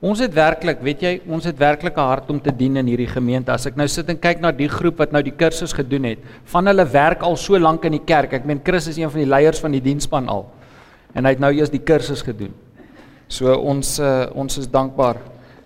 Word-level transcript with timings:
Ons 0.00 0.22
het 0.24 0.32
werklik, 0.32 0.78
weet 0.80 1.02
jy, 1.04 1.10
ons 1.28 1.44
het 1.44 1.58
werklik 1.60 1.96
'n 1.96 2.08
hart 2.08 2.30
om 2.30 2.40
te 2.40 2.52
dien 2.56 2.76
in 2.76 2.86
hierdie 2.86 3.06
gemeente. 3.06 3.52
As 3.52 3.66
ek 3.66 3.76
nou 3.76 3.86
sit 3.86 4.08
en 4.08 4.18
kyk 4.18 4.40
na 4.40 4.50
die 4.50 4.68
groep 4.68 4.96
wat 4.96 5.12
nou 5.12 5.22
die 5.22 5.36
kursus 5.36 5.74
gedoen 5.74 6.04
het, 6.04 6.18
van 6.44 6.66
hulle 6.66 6.86
werk 6.86 7.22
al 7.22 7.36
so 7.36 7.58
lank 7.58 7.84
in 7.84 7.92
die 7.92 8.04
kerk. 8.04 8.32
Ek 8.32 8.44
meen 8.44 8.62
Chris 8.64 8.88
is 8.88 8.96
een 8.96 9.10
van 9.10 9.20
die 9.20 9.28
leiers 9.28 9.60
van 9.60 9.72
die 9.72 9.80
diensspan 9.80 10.28
al. 10.28 10.46
En 11.14 11.24
hy 11.24 11.30
het 11.30 11.38
nou 11.38 11.52
eers 11.52 11.70
die 11.70 11.84
kursus 11.84 12.22
gedoen. 12.22 12.54
So 13.28 13.54
ons 13.54 13.98
uh, 14.00 14.26
ons 14.34 14.58
is 14.58 14.66
dankbaar 14.66 15.16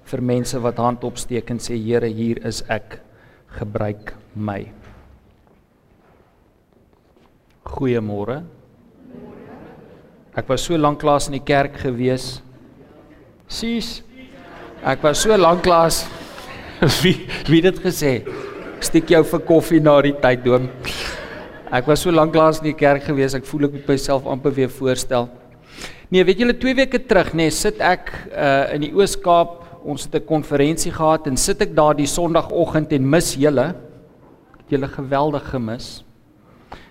vir 0.05 0.21
mense 0.23 0.59
wat 0.61 0.77
hand 0.77 1.05
opsteek 1.05 1.51
en 1.51 1.59
sê 1.59 1.79
Here, 1.79 2.07
hier 2.07 2.45
is 2.45 2.63
ek. 2.69 3.01
Gebruik 3.49 4.15
my. 4.35 4.67
Goeiemôre. 7.65 8.43
Ek 10.37 10.49
was 10.49 10.65
so 10.67 10.77
lank 10.77 10.99
klas 11.01 11.29
in 11.29 11.39
die 11.39 11.45
kerk 11.45 11.79
gewees. 11.79 12.43
Sis 13.47 14.04
Ek 14.85 15.01
was 15.01 15.23
so 15.25 15.33
lank 15.33 15.63
klas 15.65 16.03
wie 17.01 17.15
wie 17.49 17.63
dit 17.65 17.79
gesê. 17.81 18.19
Steek 18.85 19.09
jou 19.15 19.23
vir 19.31 19.41
koffie 19.49 19.81
na 19.81 19.95
die 20.05 20.13
tyd 20.21 20.43
dom. 20.45 20.67
Ek 21.73 21.89
was 21.89 22.05
so 22.05 22.13
lank 22.13 22.35
klas 22.35 22.61
in 22.61 22.69
die 22.69 22.77
kerk 22.77 23.07
gewees, 23.07 23.33
ek 23.33 23.49
voel 23.49 23.71
ek 23.71 23.79
moet 23.79 23.89
myself 23.95 24.29
amper 24.29 24.53
weer 24.53 24.69
voorstel. 24.69 25.31
Nee, 26.13 26.21
weet 26.29 26.45
julle 26.45 26.59
2 26.61 26.77
weke 26.83 27.01
terug 27.01 27.33
nê, 27.33 27.47
nee, 27.47 27.57
sit 27.57 27.81
ek 27.81 28.13
uh 28.29 28.77
in 28.77 28.85
die 28.85 28.93
Oos-Kaap, 28.93 29.57
ons 29.89 30.05
het 30.05 30.21
'n 30.21 30.29
konferensie 30.29 30.93
gehad 30.93 31.33
en 31.33 31.41
sit 31.41 31.65
ek 31.65 31.73
daar 31.73 31.97
die 31.97 32.11
Sondagoggend 32.11 32.93
en 32.93 33.09
mis 33.09 33.35
julle. 33.41 33.73
Het 34.61 34.77
julle 34.77 34.89
geweldig 35.01 35.49
gemis. 35.49 36.05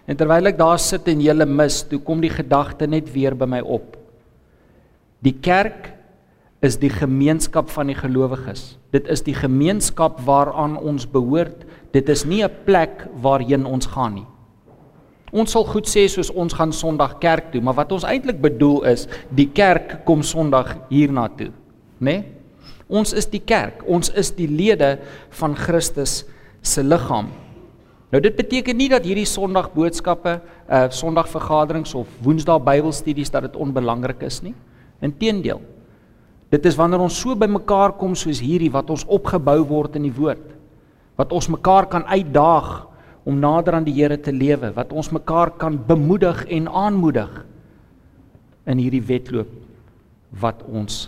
En 0.09 0.17
terwyl 0.17 0.49
ek 0.49 0.57
daar 0.57 0.81
sit 0.81 1.07
en 1.07 1.21
julle 1.21 1.45
mis, 1.45 1.83
toe 1.85 2.02
kom 2.02 2.21
die 2.21 2.33
gedagte 2.33 2.88
net 2.88 3.05
weer 3.13 3.35
by 3.38 3.45
my 3.45 3.61
op. 3.61 3.97
Die 5.21 5.38
kerk 5.38 5.92
is 6.63 6.77
die 6.80 6.91
gemeenskap 6.91 7.70
van 7.73 7.90
die 7.91 7.97
gelowiges. 7.97 8.78
Dit 8.95 9.09
is 9.11 9.23
die 9.25 9.36
gemeenskap 9.36 10.22
waaraan 10.23 10.78
ons 10.80 11.05
behoort. 11.09 11.66
Dit 11.92 12.09
is 12.09 12.23
nie 12.25 12.44
'n 12.44 12.52
plek 12.66 13.08
waarheen 13.22 13.66
ons 13.66 13.86
gaan 13.86 14.14
nie. 14.14 14.28
Ons 15.31 15.52
sal 15.52 15.66
goed 15.66 15.88
sê 15.88 16.08
soos 16.08 16.30
ons 16.30 16.53
gaan 16.53 16.72
Sondag 16.72 17.17
kerk 17.20 17.52
toe, 17.52 17.61
maar 17.61 17.73
wat 17.73 17.92
ons 17.92 18.03
eintlik 18.03 18.42
bedoel 18.42 18.83
is, 18.83 19.08
die 19.30 19.50
kerk 19.50 20.05
kom 20.05 20.22
Sondag 20.22 20.78
hiernatoe, 20.89 21.52
né? 22.00 22.11
Nee? 22.11 22.23
Ons 22.88 23.14
is 23.14 23.25
die 23.25 23.42
kerk. 23.42 23.81
Ons 23.88 24.11
is 24.14 24.31
die 24.31 24.48
lede 24.48 25.00
van 25.39 25.55
Christus 25.55 26.25
se 26.61 26.83
liggaam. 26.83 27.31
Nou 28.14 28.22
dit 28.22 28.36
beteken 28.38 28.77
nie 28.77 28.89
dat 28.92 29.05
hierdie 29.08 29.25
Sondag 29.25 29.72
boodskappe, 29.73 30.36
uh 30.70 30.89
Sondag 30.94 31.31
vergaderings 31.31 31.95
of 31.98 32.08
Woensdae 32.22 32.61
Bybelstudies 32.61 33.31
dat 33.33 33.48
dit 33.48 33.55
onbelangrik 33.55 34.22
is 34.22 34.42
nie. 34.45 34.53
Inteendeel, 35.02 35.61
Dit 36.53 36.67
is 36.69 36.75
wanneer 36.77 37.01
ons 37.01 37.15
so 37.17 37.33
bymekaar 37.33 37.95
kom 37.97 38.13
soos 38.17 38.37
hierdie 38.43 38.69
wat 38.73 38.91
ons 38.93 39.07
opgebou 39.09 39.63
word 39.71 39.97
in 39.97 40.05
die 40.05 40.13
woord. 40.13 40.43
Wat 41.17 41.33
ons 41.33 41.49
mekaar 41.49 41.87
kan 41.89 42.05
uitdaag 42.05 42.69
om 43.25 43.39
nader 43.41 43.79
aan 43.79 43.87
die 43.87 43.95
Here 43.95 44.19
te 44.21 44.33
lewe, 44.35 44.69
wat 44.75 44.91
ons 44.93 45.09
mekaar 45.15 45.53
kan 45.57 45.79
bemoedig 45.87 46.43
en 46.53 46.67
aanmoedig 46.69 47.31
in 48.69 48.81
hierdie 48.83 49.01
wedloop 49.01 49.49
wat 50.43 50.61
ons 50.69 51.07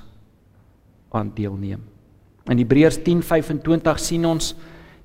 aan 1.16 1.30
deelneem. 1.36 1.84
In 2.50 2.62
Hebreërs 2.62 2.98
10:25 3.06 4.02
sien 4.02 4.26
ons 4.26 4.54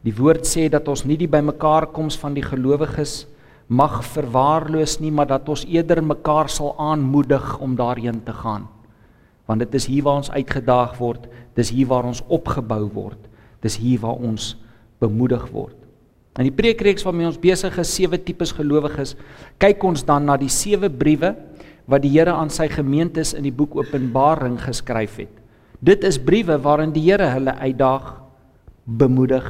die 0.04 0.14
woord 0.16 0.48
sê 0.48 0.68
dat 0.72 0.88
ons 0.88 1.04
nie 1.04 1.18
die 1.20 1.28
bymekaar 1.28 1.90
koms 1.92 2.16
van 2.16 2.34
die 2.34 2.44
gelowiges 2.44 3.26
mag 3.68 4.00
verwaarloos 4.04 5.00
nie, 5.00 5.12
maar 5.12 5.26
dat 5.26 5.48
ons 5.48 5.64
eerder 5.68 6.02
mekaar 6.02 6.48
sal 6.48 6.74
aanmoedig 6.78 7.58
om 7.60 7.76
daarheen 7.76 8.24
te 8.24 8.32
gaan 8.32 8.68
want 9.50 9.64
dit 9.64 9.74
is 9.74 9.88
hier 9.90 10.04
waar 10.06 10.20
ons 10.22 10.30
uitgedaag 10.30 10.94
word, 11.00 11.26
dis 11.58 11.72
hier 11.74 11.88
waar 11.90 12.06
ons 12.06 12.22
opgebou 12.30 12.84
word, 12.94 13.18
dis 13.66 13.80
hier 13.82 13.98
waar 14.04 14.20
ons 14.22 14.52
bemoedig 15.02 15.42
word. 15.50 15.74
In 16.38 16.46
die 16.46 16.54
preekreeks 16.54 17.02
waarmee 17.02 17.26
ons 17.26 17.40
besig 17.42 17.74
is, 17.82 17.90
sewe 17.90 18.20
tipes 18.22 18.52
gelowiges, 18.54 19.16
kyk 19.58 19.82
ons 19.84 20.04
dan 20.06 20.28
na 20.30 20.36
die 20.38 20.52
sewe 20.52 20.86
briewe 20.86 21.34
wat 21.90 22.04
die 22.04 22.12
Here 22.14 22.30
aan 22.30 22.52
sy 22.54 22.68
gemeentes 22.70 23.34
in 23.34 23.42
die 23.42 23.54
boek 23.54 23.74
Openbaring 23.80 24.54
geskryf 24.62 25.18
het. 25.24 25.32
Dit 25.82 26.06
is 26.06 26.20
briewe 26.22 26.60
waarin 26.62 26.94
die 26.94 27.02
Here 27.08 27.32
hulle 27.34 27.56
uitdaag, 27.58 28.12
bemoedig, 28.86 29.48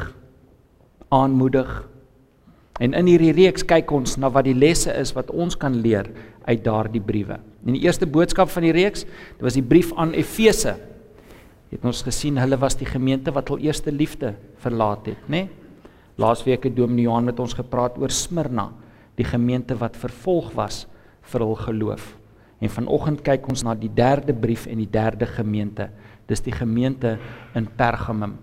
aanmoedig. 1.13 1.69
En 2.81 2.97
in 2.97 3.11
hierdie 3.11 3.35
reeks 3.37 3.67
kyk 3.69 3.91
ons 3.93 4.17
na 4.17 4.31
wat 4.33 4.47
die 4.49 4.57
lesse 4.57 4.93
is 4.97 5.13
wat 5.17 5.31
ons 5.31 5.57
kan 5.61 5.75
leer 5.85 6.09
uit 6.47 6.63
daardie 6.65 7.03
briewe. 7.05 7.37
In 7.69 7.77
die 7.77 7.85
eerste 7.85 8.09
boodskap 8.09 8.49
van 8.49 8.65
die 8.65 8.73
reeks, 8.73 9.05
dit 9.05 9.43
was 9.45 9.59
die 9.59 9.65
brief 9.65 9.93
aan 10.01 10.15
Efese. 10.17 10.79
Het 11.71 11.85
ons 11.87 12.01
gesien 12.03 12.41
hulle 12.41 12.57
was 12.59 12.79
die 12.81 12.89
gemeente 12.89 13.35
wat 13.37 13.53
hul 13.53 13.61
eerste 13.63 13.93
liefde 13.93 14.33
verlaat 14.65 15.13
het, 15.13 15.27
né? 15.29 15.45
Nee? 15.45 15.57
Laasweek 16.21 16.67
het 16.67 16.75
Dominee 16.77 17.07
Johan 17.07 17.29
met 17.31 17.39
ons 17.41 17.55
gepraat 17.57 17.97
oor 17.97 18.13
Smyrna, 18.13 18.67
die 19.17 19.25
gemeente 19.25 19.77
wat 19.81 19.97
vervolg 19.97 20.51
was 20.57 20.83
vir 21.33 21.45
hul 21.45 21.57
geloof. 21.57 22.11
En 22.61 22.73
vanoggend 22.73 23.23
kyk 23.25 23.49
ons 23.49 23.65
na 23.65 23.73
die 23.79 23.93
derde 23.95 24.35
brief 24.37 24.67
en 24.69 24.83
die 24.83 24.91
derde 24.91 25.29
gemeente. 25.31 25.89
Dis 26.29 26.45
die 26.45 26.53
gemeente 26.53 27.17
in 27.57 27.69
Pergamum, 27.77 28.37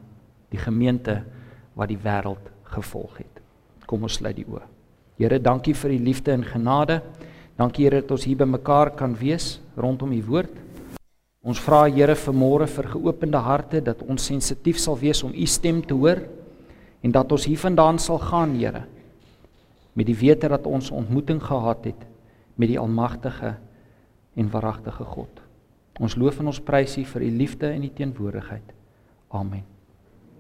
die 0.50 0.62
gemeente 0.62 1.20
wat 1.78 1.92
die 1.94 2.02
wêreld 2.02 2.50
gevolg 2.74 3.20
het. 3.22 3.37
Kom 3.88 4.04
ons 4.04 4.20
sluit 4.20 4.36
die 4.36 4.46
oë. 4.46 4.66
Here, 5.18 5.40
dankie 5.40 5.74
vir 5.74 5.96
u 5.96 6.00
liefde 6.10 6.34
en 6.36 6.44
genade. 6.46 7.00
Dankie 7.58 7.88
Here 7.88 8.04
dat 8.04 8.12
ons 8.14 8.26
hier 8.28 8.38
by 8.38 8.46
mekaar 8.46 8.92
kan 9.00 9.16
wees 9.18 9.58
rondom 9.80 10.12
u 10.14 10.22
woord. 10.28 10.52
Ons 11.48 11.62
vra 11.64 11.86
Here 11.88 12.16
vanmôre 12.20 12.68
vir 12.70 12.92
geopende 12.92 13.42
harte 13.42 13.82
dat 13.82 14.04
ons 14.06 14.28
sensitief 14.30 14.82
sal 14.84 15.00
wees 15.00 15.24
om 15.24 15.34
u 15.34 15.48
stem 15.48 15.82
te 15.82 15.96
hoor 15.96 16.22
en 17.02 17.14
dat 17.16 17.32
ons 17.32 17.48
hiervandaan 17.48 18.00
sal 18.04 18.20
gaan 18.20 18.54
Here 18.60 18.84
met 19.98 20.06
die 20.06 20.18
wete 20.18 20.52
dat 20.52 20.68
ons 20.70 20.92
ontmoeting 20.94 21.40
gehad 21.42 21.88
het 21.90 22.04
met 22.56 22.70
die 22.70 22.78
almagtige 22.78 23.56
en 24.38 24.52
waaragtige 24.54 25.08
God. 25.16 25.42
Ons 25.98 26.16
loof 26.16 26.38
en 26.42 26.52
ons 26.54 26.62
prys 26.62 27.00
U 27.02 27.06
vir 27.16 27.26
U 27.26 27.32
liefde 27.40 27.72
en 27.72 27.88
U 27.88 27.90
teenwoordigheid. 27.90 28.76
Amen. 29.34 29.77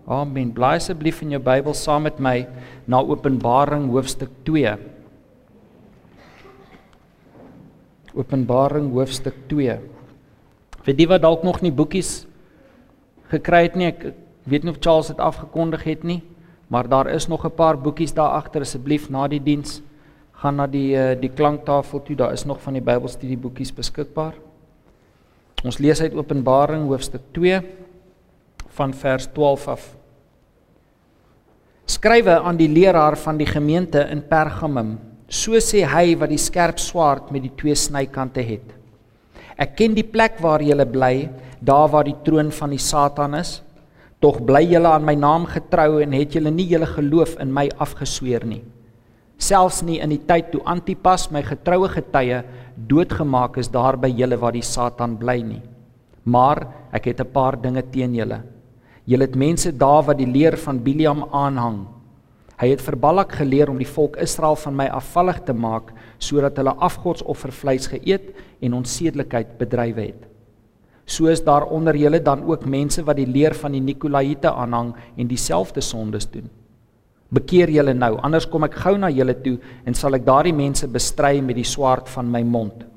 Amen. 0.07 0.53
Blaai 0.56 0.78
asseblief 0.79 1.19
in 1.19 1.34
jou 1.35 1.40
Bybel 1.44 1.73
saam 1.75 2.06
met 2.07 2.19
my 2.23 2.45
na 2.88 3.01
Openbaring 3.03 3.90
hoofstuk 3.91 4.31
2. 4.47 4.72
Openbaring 8.16 8.88
hoofstuk 8.96 9.35
2. 9.51 9.73
Vir 10.85 10.96
die 10.96 11.07
wat 11.12 11.25
dalk 11.25 11.44
nog 11.44 11.59
nie 11.59 11.73
boekies 11.75 12.22
gekry 13.28 13.66
het 13.66 13.75
nie, 13.75 13.90
ek 13.91 14.13
weet 14.47 14.63
nie 14.63 14.72
of 14.72 14.79
Charles 14.79 15.12
dit 15.12 15.19
afgekondig 15.19 15.84
het 15.84 16.06
nie, 16.07 16.22
maar 16.72 16.88
daar 16.88 17.12
is 17.12 17.28
nog 17.28 17.44
'n 17.44 17.51
paar 17.51 17.75
boekies 17.75 18.16
daar 18.16 18.40
agter 18.40 18.62
asseblief 18.62 19.09
na 19.09 19.28
die 19.28 19.44
diens 19.44 19.81
gaan 20.40 20.56
na 20.56 20.67
die 20.67 20.96
eh, 20.96 21.19
die 21.19 21.29
klanktafel 21.29 22.00
toe, 22.00 22.16
daar 22.16 22.31
is 22.31 22.46
nog 22.46 22.62
van 22.62 22.73
die 22.73 22.81
Bybelstudie 22.81 23.38
boekies 23.38 23.73
beskikbaar. 23.73 24.35
Ons 25.66 25.79
lees 25.79 26.01
uit 26.01 26.13
Openbaring 26.13 26.88
hoofstuk 26.88 27.22
2 27.34 27.62
van 28.78 28.94
vers 28.94 29.28
12 29.34 29.68
af. 29.68 29.84
Skrywe 31.88 32.40
aan 32.40 32.58
die 32.58 32.70
leraar 32.70 33.18
van 33.18 33.38
die 33.38 33.48
gemeente 33.50 34.06
in 34.12 34.22
Pergamum 34.28 34.98
So 35.28 35.60
sê 35.60 35.82
hy 35.84 36.16
wat 36.16 36.32
die 36.32 36.40
skerp 36.40 36.80
swaard 36.80 37.34
met 37.36 37.44
die 37.44 37.52
twee 37.60 37.76
snykante 37.76 38.40
het. 38.48 38.72
Ek 39.60 39.76
ken 39.76 39.96
die 39.98 40.06
plek 40.08 40.40
waar 40.40 40.64
jy 40.64 40.78
bly, 40.88 41.28
daar 41.60 41.90
waar 41.92 42.08
die 42.08 42.16
troon 42.24 42.52
van 42.52 42.72
die 42.72 42.80
Satan 42.80 43.36
is. 43.36 43.62
Tog 44.24 44.40
bly 44.48 44.64
julle 44.64 44.88
aan 44.88 45.04
my 45.04 45.16
naam 45.20 45.46
getrou 45.46 46.00
en 46.02 46.16
het 46.16 46.34
julle 46.34 46.50
nie 46.50 46.70
julle 46.72 46.88
geloof 46.88 47.36
in 47.44 47.52
my 47.52 47.68
afgesweer 47.78 48.46
nie. 48.48 48.64
Selfs 49.38 49.84
nie 49.84 50.00
in 50.00 50.09
die 50.09 50.24
tyd 50.26 50.50
toe 50.54 50.64
Antipas 50.66 51.28
my 51.30 51.44
getroue 51.46 51.90
getuie 51.92 52.40
doodgemaak 52.78 53.59
is 53.59 53.68
daar 53.70 53.98
by 54.00 54.08
julle 54.08 54.40
waar 54.40 54.56
die 54.56 54.66
Satan 54.66 55.18
bly 55.20 55.42
nie. 55.44 55.62
Maar 56.23 56.68
ek 56.94 57.12
het 57.12 57.20
'n 57.20 57.34
paar 57.34 57.59
dinge 57.62 57.84
teen 57.84 58.16
julle. 58.16 58.57
Julle 59.08 59.24
het 59.24 59.38
mense 59.40 59.72
daar 59.72 60.04
wat 60.04 60.20
die 60.20 60.28
leer 60.28 60.58
van 60.59 60.84
Biliam 60.84 61.24
aanhang 61.32 61.86
Hy 62.58 62.72
het 62.72 62.82
vir 62.82 62.96
Balak 62.98 63.36
geleer 63.38 63.70
om 63.70 63.78
die 63.78 63.86
volk 63.86 64.16
Israel 64.18 64.56
van 64.58 64.74
my 64.80 64.88
afvallig 64.90 65.44
te 65.46 65.54
maak 65.54 65.92
sodat 66.18 66.58
hulle 66.58 66.74
afgodsoffervleis 66.88 67.86
geëet 67.92 68.32
en 68.66 68.80
onsedelikheid 68.80 69.52
bedrywe 69.59 70.08
het. 70.08 70.24
So 71.06 71.30
is 71.30 71.44
daar 71.46 71.68
onder 71.70 71.96
julle 71.96 72.20
dan 72.20 72.42
ook 72.50 72.66
mense 72.66 73.04
wat 73.06 73.20
die 73.22 73.30
leer 73.30 73.54
van 73.56 73.78
die 73.78 73.84
Nikolaïte 73.84 74.50
aanhang 74.50 74.96
en 75.16 75.30
dieselfde 75.30 75.86
sondes 75.86 76.26
doen. 76.34 76.50
Bekeer 77.30 77.70
julle 77.70 77.94
nou, 77.94 78.16
anders 78.26 78.50
kom 78.50 78.66
ek 78.66 78.80
gou 78.82 78.96
na 78.98 79.12
julle 79.14 79.38
toe 79.44 79.59
en 79.86 79.94
sal 79.94 80.18
ek 80.18 80.26
daardie 80.26 80.56
mense 80.58 80.90
bestry 80.90 81.38
met 81.46 81.59
die 81.59 81.68
swaard 81.68 82.09
van 82.09 82.32
my 82.34 82.42
mond. 82.42 82.88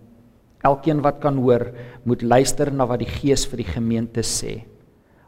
Elkeen 0.64 1.04
wat 1.04 1.20
kan 1.20 1.36
hoor, 1.36 1.68
moet 2.08 2.24
luister 2.24 2.72
na 2.72 2.88
wat 2.88 3.04
die 3.04 3.12
Gees 3.12 3.44
vir 3.50 3.60
die 3.60 3.72
gemeente 3.74 4.24
sê. 4.24 4.62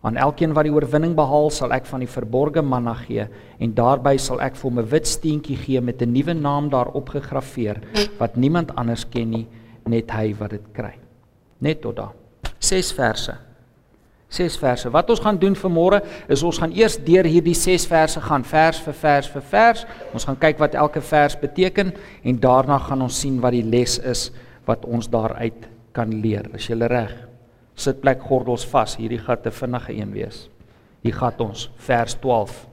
Aan 0.02 0.16
elkeen 0.18 0.54
wat 0.56 0.66
die 0.66 0.72
oorwinning 0.74 1.14
behaal, 1.14 1.50
sal 1.54 1.70
ek 1.74 1.86
van 1.86 2.02
die 2.02 2.10
verborgde 2.10 2.62
manna 2.66 2.94
gee 3.04 3.28
en 3.62 3.74
daarbey 3.74 4.16
sal 4.18 4.40
ek 4.42 4.56
vir 4.58 4.70
hom 4.70 4.78
'n 4.80 4.90
wit 4.90 5.06
steentjie 5.06 5.56
gee 5.56 5.80
met 5.80 6.02
'n 6.02 6.12
nuwe 6.12 6.34
naam 6.34 6.70
daarop 6.70 7.08
gegraveer 7.08 7.80
wat 8.18 8.36
niemand 8.36 8.74
anders 8.76 9.04
ken 9.04 9.30
nie, 9.30 9.46
net 9.86 10.10
hy 10.10 10.34
wat 10.34 10.50
dit 10.50 10.66
kry. 10.72 10.98
Net 11.60 11.80
tot 11.80 11.96
daar. 11.96 12.12
6 12.58 12.92
verse. 12.92 13.36
6 14.28 14.56
verse. 14.56 14.90
Wat 14.90 15.10
ons 15.10 15.20
gaan 15.20 15.38
doen 15.38 15.54
vanmôre 15.54 16.00
is 16.28 16.42
ons 16.42 16.58
gaan 16.58 16.72
eers 16.72 16.96
deur 16.96 17.24
hierdie 17.24 17.54
6 17.54 17.86
verse 17.86 18.20
gaan 18.20 18.44
vers 18.44 18.80
vir 18.80 18.94
vers 18.94 19.28
vir 19.28 19.42
vers. 19.42 19.86
Ons 20.12 20.24
gaan 20.24 20.38
kyk 20.38 20.58
wat 20.58 20.74
elke 20.74 21.00
vers 21.00 21.36
beteken 21.36 21.92
en 22.24 22.40
daarna 22.40 22.78
gaan 22.78 23.02
ons 23.02 23.20
sien 23.20 23.40
wat 23.40 23.52
die 23.52 23.62
les 23.64 23.98
is 23.98 24.30
wat 24.64 24.84
ons 24.84 25.08
daaruit 25.08 25.68
kan 25.92 26.20
leer. 26.22 26.48
Is 26.54 26.66
jy 26.66 26.74
reg? 26.74 27.31
Sit 27.74 28.00
plek 28.00 28.20
gordels 28.20 28.64
vas. 28.68 28.96
Hierdie 28.96 29.18
gaan 29.18 29.38
'n 29.44 29.50
vinnige 29.50 29.92
een 29.92 30.12
wees. 30.12 30.48
Hier 31.02 31.14
gaan 31.14 31.38
ons 31.38 31.70
vers 31.76 32.14
12. 32.14 32.68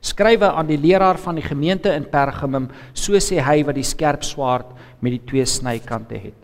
Skrywe 0.00 0.50
aan 0.50 0.66
die 0.66 0.78
leraar 0.78 1.18
van 1.18 1.34
die 1.34 1.44
gemeente 1.46 1.92
in 1.94 2.04
Pergamum, 2.10 2.68
so 2.92 3.12
sê 3.12 3.38
hy 3.38 3.62
wat 3.64 3.74
die 3.74 3.86
skerp 3.86 4.22
swaard 4.22 4.66
met 5.00 5.12
die 5.12 5.24
twee 5.24 5.44
snykante 5.44 6.18
het. 6.18 6.42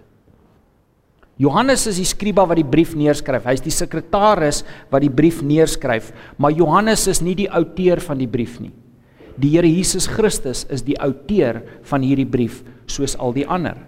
Johannes 1.38 1.86
is 1.86 2.00
die 2.00 2.06
skriba 2.06 2.42
wat 2.50 2.58
die 2.58 2.66
brief 2.66 2.96
neerskryf. 2.98 3.46
Hy's 3.46 3.62
die 3.62 3.74
sekretaris 3.74 4.64
wat 4.90 5.04
die 5.04 5.10
brief 5.10 5.38
neerskryf, 5.42 6.10
maar 6.36 6.50
Johannes 6.50 7.06
is 7.06 7.22
nie 7.22 7.36
die 7.38 7.50
outeur 7.50 8.02
van 8.02 8.18
die 8.18 8.26
brief 8.30 8.58
nie. 8.58 8.72
Die 9.38 9.52
Here 9.54 9.70
Jesus 9.70 10.08
Christus 10.10 10.64
is 10.66 10.82
die 10.82 10.98
outeur 10.98 11.60
van 11.86 12.02
hierdie 12.02 12.26
brief 12.26 12.64
soos 12.90 13.14
al 13.22 13.36
die 13.36 13.46
ander. 13.46 13.78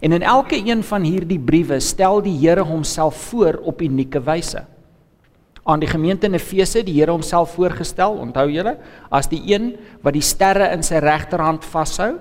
En 0.00 0.12
in 0.12 0.22
elke 0.22 0.58
een 0.58 0.82
van 0.82 1.02
hierdie 1.02 1.40
briewe 1.40 1.80
stel 1.80 2.22
die 2.22 2.36
Here 2.38 2.64
homself 2.66 3.16
voor 3.30 3.60
op 3.64 3.82
unieke 3.82 4.20
wyse. 4.22 4.64
Aan 5.68 5.82
die 5.82 5.90
gemeente 5.90 6.26
in 6.26 6.34
Efese 6.38 6.82
die 6.84 6.94
Here 6.96 7.12
homself 7.12 7.56
voorgestel, 7.58 8.16
onthou 8.16 8.46
julle, 8.50 8.78
as 9.10 9.28
die 9.28 9.42
een 9.50 9.74
wat 10.02 10.16
die 10.16 10.24
sterre 10.24 10.70
in 10.72 10.82
sy 10.86 11.02
regterhand 11.04 11.66
vashou 11.68 12.14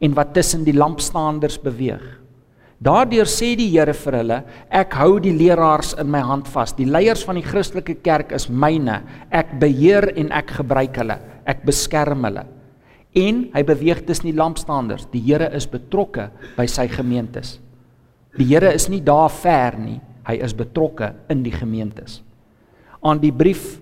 en 0.00 0.14
wat 0.16 0.32
tussen 0.36 0.64
die 0.64 0.76
lampstaanders 0.76 1.58
beweeg. 1.60 2.04
Daardeur 2.78 3.26
sê 3.26 3.56
die 3.58 3.68
Here 3.72 3.92
vir 3.92 4.16
hulle, 4.20 4.38
ek 4.70 4.94
hou 5.00 5.18
die 5.20 5.34
leraars 5.34 5.96
in 5.98 6.10
my 6.14 6.20
hand 6.22 6.46
vas. 6.52 6.72
Die 6.78 6.86
leiers 6.86 7.24
van 7.26 7.40
die 7.40 7.46
Christelike 7.46 7.98
kerk 8.06 8.30
is 8.36 8.46
myne. 8.48 9.00
Ek 9.34 9.56
beheer 9.58 10.12
en 10.14 10.30
ek 10.30 10.60
gebruik 10.60 11.00
hulle. 11.02 11.18
Ek 11.48 11.64
beskerm 11.66 12.22
hulle. 12.28 12.46
En 13.16 13.46
hy 13.54 13.62
beweeg 13.64 14.04
tussen 14.06 14.30
die 14.30 14.36
lampstanders. 14.36 15.06
Die 15.12 15.22
Here 15.24 15.48
is 15.56 15.66
betrokke 15.70 16.28
by 16.56 16.66
sy 16.68 16.88
gemeentes. 16.92 17.58
Die 18.36 18.46
Here 18.50 18.72
is 18.74 18.88
nie 18.88 19.00
daar 19.04 19.30
ver 19.32 19.78
nie. 19.80 20.00
Hy 20.28 20.36
is 20.44 20.54
betrokke 20.56 21.14
in 21.32 21.42
die 21.42 21.54
gemeentes. 21.54 22.20
Aan 23.00 23.22
die 23.22 23.32
brief 23.32 23.78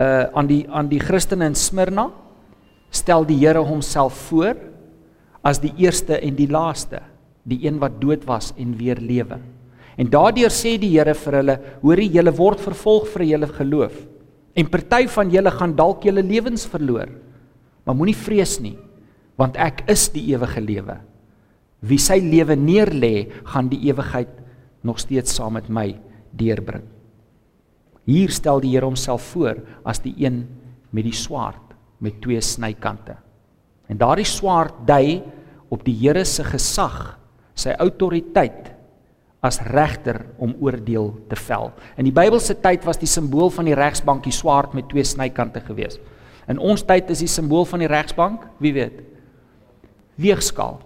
uh 0.00 0.32
aan 0.32 0.48
die 0.48 0.64
aan 0.68 0.88
die 0.88 1.00
Christene 1.00 1.44
in 1.50 1.54
Smyrna 1.54 2.06
stel 2.90 3.26
die 3.28 3.36
Here 3.36 3.60
homself 3.64 4.16
voor 4.30 4.56
as 5.44 5.60
die 5.60 5.72
eerste 5.76 6.16
en 6.20 6.36
die 6.36 6.48
laaste 6.48 7.02
die 7.48 7.64
een 7.66 7.80
wat 7.80 8.00
dood 8.00 8.24
was 8.28 8.52
en 8.58 8.76
weer 8.76 9.00
lewe. 9.00 9.38
En 10.00 10.08
daardeur 10.08 10.52
sê 10.52 10.76
die 10.80 10.92
Here 10.94 11.14
vir 11.14 11.36
hulle, 11.40 11.56
hoorie 11.82 12.08
julle 12.12 12.32
word 12.36 12.60
vervolg 12.62 13.08
vir 13.14 13.26
julle 13.32 13.48
geloof. 13.56 13.96
En 14.56 14.70
party 14.70 15.06
van 15.12 15.32
julle 15.32 15.52
gaan 15.54 15.74
dalk 15.76 16.04
julle 16.04 16.22
lewens 16.24 16.66
verloor. 16.68 17.10
Maar 17.90 17.98
moenie 17.98 18.14
vrees 18.14 18.60
nie, 18.62 18.76
want 19.34 19.56
ek 19.58 19.80
is 19.90 20.04
die 20.14 20.28
ewige 20.30 20.60
lewe. 20.62 20.94
Wie 21.82 21.98
sy 21.98 22.20
lewe 22.22 22.54
neerlê, 22.54 23.26
gaan 23.50 23.66
die 23.66 23.80
ewigheid 23.88 24.30
nog 24.86 25.00
steeds 25.02 25.34
saam 25.34 25.56
met 25.58 25.66
my 25.66 25.88
deurbring. 26.38 26.84
Hier 28.06 28.30
stel 28.30 28.62
die 28.62 28.70
Here 28.76 28.86
homself 28.86 29.26
voor 29.32 29.58
as 29.82 29.98
die 30.04 30.14
een 30.22 30.44
met 30.94 31.08
die 31.08 31.16
swaard 31.18 31.74
met 31.98 32.20
twee 32.22 32.38
snykante. 32.38 33.16
En 33.90 33.98
daardie 33.98 34.28
swaard 34.28 34.86
dui 34.86 35.18
op 35.66 35.82
die 35.82 35.96
Here 35.98 36.22
se 36.24 36.46
gesag 36.46 37.18
sy 37.58 37.74
autoriteit 37.74 38.70
as 39.42 39.58
regter 39.66 40.22
om 40.38 40.54
oordeel 40.62 41.10
te 41.26 41.42
vel. 41.42 41.72
In 41.98 42.06
die 42.06 42.14
Bybelse 42.14 42.54
tyd 42.62 42.86
was 42.86 43.02
die 43.02 43.10
simbool 43.10 43.50
van 43.50 43.66
die 43.66 43.74
regsbank 43.74 44.22
die 44.28 44.36
swaard 44.36 44.78
met 44.78 44.86
twee 44.92 45.04
snykante 45.04 45.64
gewees. 45.66 45.98
In 46.50 46.58
ons 46.58 46.82
tyd 46.82 47.10
is 47.14 47.22
die 47.22 47.30
simbool 47.30 47.66
van 47.68 47.82
die 47.84 47.90
regsbank, 47.90 48.42
wie 48.62 48.72
weet? 48.74 49.02
Weegskaal. 50.20 50.80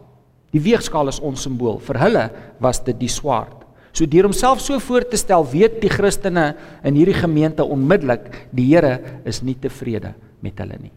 Die 0.54 0.62
weegskaal 0.62 1.10
is 1.10 1.20
ons 1.24 1.46
simbool. 1.46 1.80
Vir 1.82 1.98
hulle 2.02 2.24
was 2.62 2.82
dit 2.84 2.98
die 3.00 3.10
swaard. 3.10 3.64
So 3.94 4.06
deur 4.10 4.26
homself 4.26 4.60
so 4.62 4.78
voor 4.82 5.06
te 5.06 5.18
stel, 5.18 5.46
weet 5.46 5.78
die 5.82 5.90
Christene 5.92 6.52
in 6.86 6.98
hierdie 6.98 7.16
gemeente 7.16 7.64
onmiddellik 7.64 8.26
die 8.54 8.66
Here 8.72 9.22
is 9.24 9.40
nie 9.42 9.54
tevrede 9.54 10.12
met 10.42 10.58
hulle 10.58 10.78
nie. 10.82 10.92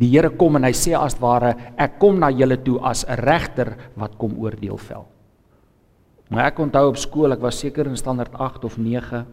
Die 0.00 0.10
Here 0.12 0.30
kom 0.36 0.58
en 0.58 0.66
hy 0.68 0.74
sê 0.76 0.92
as 0.98 1.16
ware 1.20 1.54
ek 1.80 1.96
kom 2.02 2.18
na 2.20 2.28
julle 2.34 2.58
toe 2.60 2.76
as 2.82 3.04
'n 3.08 3.16
regter 3.24 3.76
wat 3.96 4.18
kom 4.18 4.36
oordeel 4.38 4.76
vel. 4.76 5.06
Maar 6.28 6.46
ek 6.46 6.58
onthou 6.58 6.88
op 6.88 6.96
skool, 6.96 7.32
ek 7.32 7.40
was 7.40 7.58
seker 7.58 7.86
in 7.86 7.96
standaard 7.96 8.34
8 8.34 8.64
of 8.64 8.78
9 8.78 9.26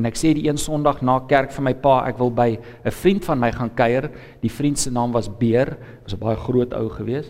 en 0.00 0.08
ek 0.08 0.16
sê 0.16 0.32
die 0.32 0.46
een 0.48 0.56
Sondag 0.56 1.02
na 1.04 1.18
kerk 1.28 1.52
vir 1.52 1.64
my 1.66 1.74
pa, 1.76 1.98
ek 2.08 2.16
wil 2.18 2.30
by 2.32 2.56
'n 2.56 2.90
vriend 2.90 3.24
van 3.24 3.38
my 3.38 3.52
gaan 3.52 3.70
kuier. 3.76 4.10
Die 4.40 4.48
vriend 4.48 4.78
se 4.78 4.90
naam 4.90 5.12
was 5.12 5.28
Beer, 5.28 5.76
was 6.04 6.14
'n 6.14 6.18
baie 6.18 6.36
groot 6.36 6.72
ou 6.72 6.88
gewees. 6.88 7.28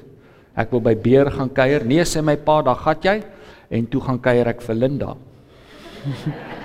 Ek 0.57 0.71
wil 0.71 0.81
by 0.81 0.95
Beer 0.95 1.31
gaan 1.31 1.51
kuier. 1.51 1.85
Nee 1.85 2.05
sê 2.05 2.23
my 2.23 2.37
pa, 2.37 2.63
daar 2.63 2.77
gat 2.77 3.03
jy 3.05 3.23
en 3.71 3.87
toe 3.87 4.01
gaan 4.01 4.21
kuier 4.21 4.47
ek 4.47 4.63
vir 4.63 4.75
Linda. 4.75 5.17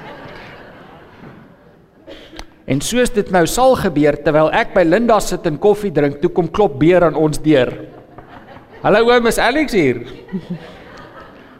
En 2.65 2.81
soos 2.81 3.11
dit 3.13 3.27
nou 3.29 3.45
sal 3.45 3.75
gebeur 3.75 4.15
terwyl 4.25 4.49
ek 4.49 4.73
by 4.73 4.81
Linda 4.81 5.19
sit 5.21 5.45
en 5.45 5.59
koffie 5.61 5.91
drink, 5.93 6.17
toe 6.21 6.31
kom 6.33 6.47
klop 6.49 6.79
beer 6.79 7.03
aan 7.05 7.15
ons 7.15 7.37
deur. 7.37 7.69
Hallo 8.81 9.03
oom, 9.05 9.27
is 9.29 9.37
Alex 9.37 9.73
hier? 9.77 10.01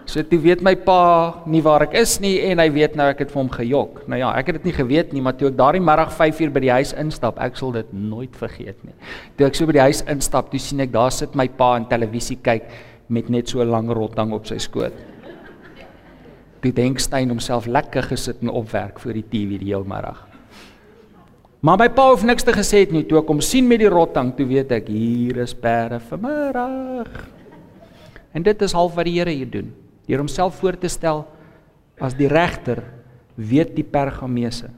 So 0.05 0.21
jy 0.21 0.37
weet 0.37 0.61
my 0.61 0.75
pa 0.77 1.41
nie 1.49 1.63
waar 1.65 1.87
ek 1.87 1.95
is 1.97 2.19
nie 2.21 2.35
en 2.45 2.59
hy 2.61 2.67
weet 2.69 2.93
nou 2.97 3.07
ek 3.09 3.23
het 3.23 3.31
vir 3.33 3.39
hom 3.41 3.49
gejok. 3.49 4.03
Nou 4.05 4.19
ja, 4.19 4.29
ek 4.37 4.51
het 4.51 4.59
dit 4.59 4.67
nie 4.69 4.75
geweet 4.77 5.13
nie, 5.15 5.21
maar 5.25 5.33
toe 5.37 5.49
ek 5.49 5.57
daardie 5.57 5.81
middag 5.81 6.11
5uur 6.13 6.51
by 6.53 6.61
die 6.61 6.73
huis 6.75 6.91
instap, 7.01 7.39
ek 7.41 7.57
sal 7.57 7.73
dit 7.73 7.89
nooit 7.89 8.37
vergeet 8.37 8.77
nie. 8.85 8.93
Toe 9.33 9.47
ek 9.49 9.57
so 9.57 9.65
by 9.65 9.79
die 9.79 9.85
huis 9.87 10.03
instap, 10.13 10.51
toe 10.51 10.61
sien 10.61 10.83
ek 10.85 10.93
daar 10.93 11.13
sit 11.13 11.33
my 11.33 11.47
pa 11.49 11.71
in 11.79 11.87
televisie 11.89 12.37
kyk 12.37 12.69
met 13.09 13.31
net 13.33 13.49
so 13.49 13.61
'n 13.61 13.69
lang 13.71 13.89
rotang 13.89 14.33
op 14.33 14.45
sy 14.45 14.59
skoot. 14.61 14.93
Toe 16.61 16.71
dink 16.71 16.99
Stein 16.99 17.29
homself 17.29 17.65
lekker 17.65 18.03
gesit 18.03 18.41
en 18.41 18.49
opwerk 18.49 18.99
vir 18.99 19.13
die 19.13 19.25
TV 19.25 19.59
die 19.59 19.73
hele 19.73 19.85
middag. 19.85 20.21
Maar 21.61 21.77
my 21.77 21.89
pa 21.89 22.09
hoef 22.11 22.23
niks 22.23 22.43
te 22.43 22.53
gesê 22.53 22.85
het 22.85 22.91
nie 22.91 23.03
toe 23.03 23.17
ek 23.17 23.27
hom 23.27 23.41
sien 23.41 23.67
met 23.67 23.79
die 23.79 23.89
rottang, 23.89 24.35
toe 24.37 24.45
weet 24.45 24.71
ek 24.71 24.87
hier 24.87 25.37
is 25.37 25.53
perde 25.53 25.99
vanmiddag. 25.99 27.09
En 28.33 28.43
dit 28.43 28.61
is 28.61 28.71
half 28.71 28.93
wat 28.93 29.05
die 29.05 29.17
Here 29.19 29.31
hier 29.31 29.49
doen. 29.49 29.84
Deur 30.05 30.21
homself 30.21 30.59
voor 30.61 30.77
te 30.79 30.89
stel 30.91 31.23
as 32.01 32.15
die 32.17 32.29
regter, 32.29 32.83
weet 33.35 33.73
die 33.75 33.85
pergameese. 33.87 34.69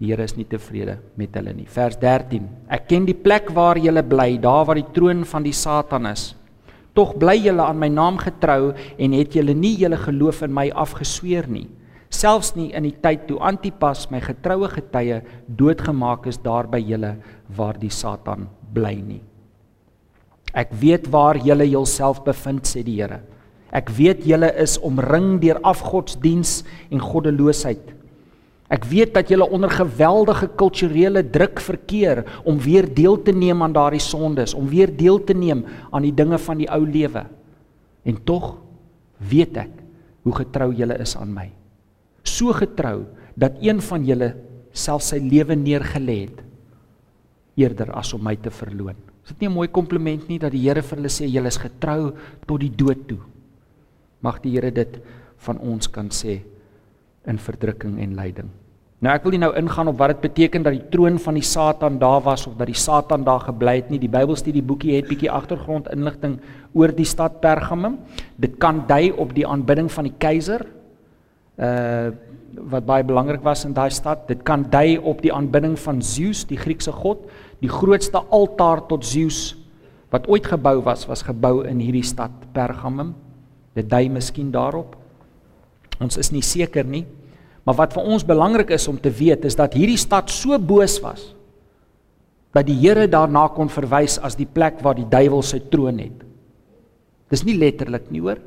Die 0.00 0.10
Here 0.10 0.24
is 0.26 0.34
nie 0.36 0.46
tevrede 0.48 0.98
met 1.16 1.34
hulle 1.38 1.52
nie. 1.54 1.68
Vers 1.70 1.98
13. 2.00 2.48
Ek 2.74 2.88
ken 2.90 3.06
die 3.06 3.16
plek 3.16 3.52
waar 3.54 3.78
julle 3.78 4.02
bly, 4.02 4.34
daar 4.42 4.66
waar 4.66 4.80
die 4.80 4.88
troon 4.94 5.22
van 5.28 5.46
die 5.46 5.54
Satan 5.54 6.08
is. 6.10 6.32
Tog 6.92 7.14
bly 7.20 7.36
julle 7.38 7.64
aan 7.64 7.78
my 7.80 7.88
naam 7.88 8.18
getrou 8.20 8.72
en 8.74 9.14
het 9.16 9.38
julle 9.38 9.54
nie 9.56 9.76
julle 9.80 10.00
geloof 10.00 10.42
in 10.44 10.52
my 10.52 10.66
afgesweer 10.76 11.48
nie 11.48 11.68
selfs 12.12 12.52
nie 12.56 12.70
in 12.76 12.86
die 12.86 12.94
tyd 13.02 13.26
toe 13.28 13.40
Antipas 13.42 14.06
my 14.12 14.20
getroue 14.22 14.68
getuie 14.72 15.20
doodgemaak 15.48 16.28
is 16.30 16.38
daar 16.44 16.68
by 16.70 16.80
julle 16.82 17.16
waar 17.56 17.78
die 17.80 17.92
Satan 17.92 18.48
bly 18.72 18.94
nie. 19.00 19.20
Ek 20.52 20.72
weet 20.76 21.08
waar 21.12 21.40
julle 21.40 21.64
julself 21.64 22.22
bevind 22.24 22.68
sê 22.68 22.84
die 22.84 22.98
Here. 23.00 23.22
Ek 23.72 23.88
weet 23.96 24.26
julle 24.28 24.50
is 24.60 24.76
omring 24.84 25.38
deur 25.40 25.60
afgodsdiens 25.64 26.60
en 26.92 27.00
goddeloosheid. 27.00 27.94
Ek 28.72 28.84
weet 28.88 29.12
dat 29.16 29.28
julle 29.28 29.48
onder 29.52 29.72
geweldige 29.72 30.48
kulturele 30.56 31.24
druk 31.24 31.60
verkeer 31.60 32.22
om 32.48 32.60
weer 32.60 32.88
deel 32.88 33.18
te 33.20 33.32
neem 33.32 33.64
aan 33.64 33.72
daardie 33.76 34.00
sondes, 34.00 34.54
om 34.56 34.68
weer 34.68 34.92
deel 34.96 35.20
te 35.24 35.36
neem 35.36 35.64
aan 35.90 36.04
die 36.08 36.14
dinge 36.14 36.38
van 36.40 36.60
die 36.60 36.68
ou 36.72 36.84
lewe. 36.84 37.26
En 38.04 38.20
tog 38.24 38.54
weet 39.28 39.56
ek 39.68 39.82
hoe 40.24 40.38
getrou 40.40 40.72
julle 40.72 40.96
is 41.02 41.16
aan 41.16 41.32
my 41.34 41.50
so 42.22 42.52
getrou 42.54 43.04
dat 43.34 43.58
een 43.60 43.80
van 43.80 44.04
julle 44.06 44.32
self 44.72 45.04
sy 45.04 45.18
lewe 45.20 45.56
neergelê 45.58 46.18
het 46.26 46.42
eerder 47.60 47.92
as 47.92 48.12
om 48.16 48.22
my 48.24 48.34
te 48.40 48.50
verloon. 48.50 48.96
Is 49.22 49.34
dit 49.34 49.40
nie 49.42 49.48
'n 49.48 49.52
mooi 49.52 49.68
kompliment 49.68 50.28
nie 50.28 50.38
dat 50.38 50.52
die 50.52 50.62
Here 50.62 50.82
vir 50.82 50.96
hulle 50.96 51.08
sê 51.08 51.28
julle 51.28 51.48
is 51.48 51.58
getrou 51.58 52.14
tot 52.46 52.60
die 52.60 52.70
dood 52.70 53.06
toe? 53.06 53.18
Mag 54.22 54.40
die 54.42 54.54
Here 54.56 54.72
dit 54.72 54.98
van 55.42 55.58
ons 55.58 55.90
kan 55.90 56.10
sê 56.14 56.40
in 57.26 57.38
verdrukking 57.38 57.98
en 58.02 58.16
lyding. 58.18 58.50
Nou 59.02 59.10
ek 59.10 59.24
wil 59.26 59.34
nie 59.34 59.42
nou 59.42 59.50
ingaan 59.58 59.90
op 59.90 59.96
wat 59.98 60.12
dit 60.12 60.20
beteken 60.28 60.62
dat 60.62 60.76
die 60.76 60.84
troon 60.92 61.16
van 61.18 61.34
die 61.34 61.46
Satan 61.46 61.96
daar 61.98 62.20
was 62.22 62.44
of 62.46 62.54
dat 62.58 62.68
die 62.70 62.78
Satan 62.78 63.24
daar 63.26 63.42
gebly 63.48 63.80
het 63.80 63.88
nie. 63.90 63.98
Die 63.98 64.10
Bybelstudie 64.10 64.62
boekie 64.62 64.94
het 64.94 65.08
bietjie 65.10 65.30
agtergrond 65.30 65.90
inligting 65.90 66.36
oor 66.78 66.94
die 66.94 67.06
stad 67.06 67.40
Pergamum. 67.42 67.98
Dit 68.38 68.60
kan 68.62 68.84
dui 68.86 69.10
op 69.10 69.34
die 69.34 69.46
aanbidding 69.46 69.90
van 69.90 70.10
die 70.10 70.14
keiser 70.18 70.66
uh 71.58 72.12
wat 72.52 72.84
baie 72.84 73.00
belangrik 73.00 73.40
was 73.40 73.62
in 73.64 73.72
daai 73.72 73.88
stad. 73.90 74.26
Dit 74.28 74.42
kan 74.44 74.66
dui 74.68 74.98
op 74.98 75.22
die 75.24 75.32
aanbidding 75.32 75.72
van 75.80 76.02
Zeus, 76.04 76.42
die 76.44 76.58
Griekse 76.60 76.92
god. 76.92 77.24
Die 77.64 77.70
grootste 77.72 78.20
altaar 78.28 78.82
tot 78.90 79.06
Zeus 79.08 79.54
wat 80.12 80.28
ooit 80.28 80.44
gebou 80.46 80.82
was, 80.84 81.06
was 81.08 81.24
gebou 81.24 81.62
in 81.64 81.80
hierdie 81.80 82.04
stad 82.04 82.30
Pergamum. 82.52 83.14
Dit 83.74 83.88
dui 83.88 84.08
miskien 84.08 84.50
daarop. 84.52 84.96
Ons 86.00 86.16
is 86.16 86.32
nie 86.32 86.42
seker 86.42 86.84
nie, 86.84 87.06
Maar 87.62 87.78
wat 87.78 87.94
vir 87.94 88.08
ons 88.10 88.26
belangrik 88.26 88.72
is 88.74 88.88
om 88.90 88.98
te 88.98 89.10
weet 89.10 89.46
is 89.46 89.56
dat 89.58 89.74
hierdie 89.78 90.00
stad 90.00 90.30
so 90.34 90.58
boos 90.58 90.98
was 91.02 91.30
dat 92.52 92.66
die 92.68 92.76
Here 92.76 93.06
daarna 93.08 93.46
kon 93.48 93.70
verwys 93.72 94.18
as 94.20 94.34
die 94.36 94.44
plek 94.44 94.82
waar 94.84 94.98
die 94.98 95.08
duiwel 95.08 95.40
sy 95.40 95.56
troon 95.72 96.02
het. 96.02 96.18
Dis 97.32 97.46
nie 97.48 97.54
letterlik 97.56 98.10
nie, 98.12 98.20
hoor. 98.20 98.42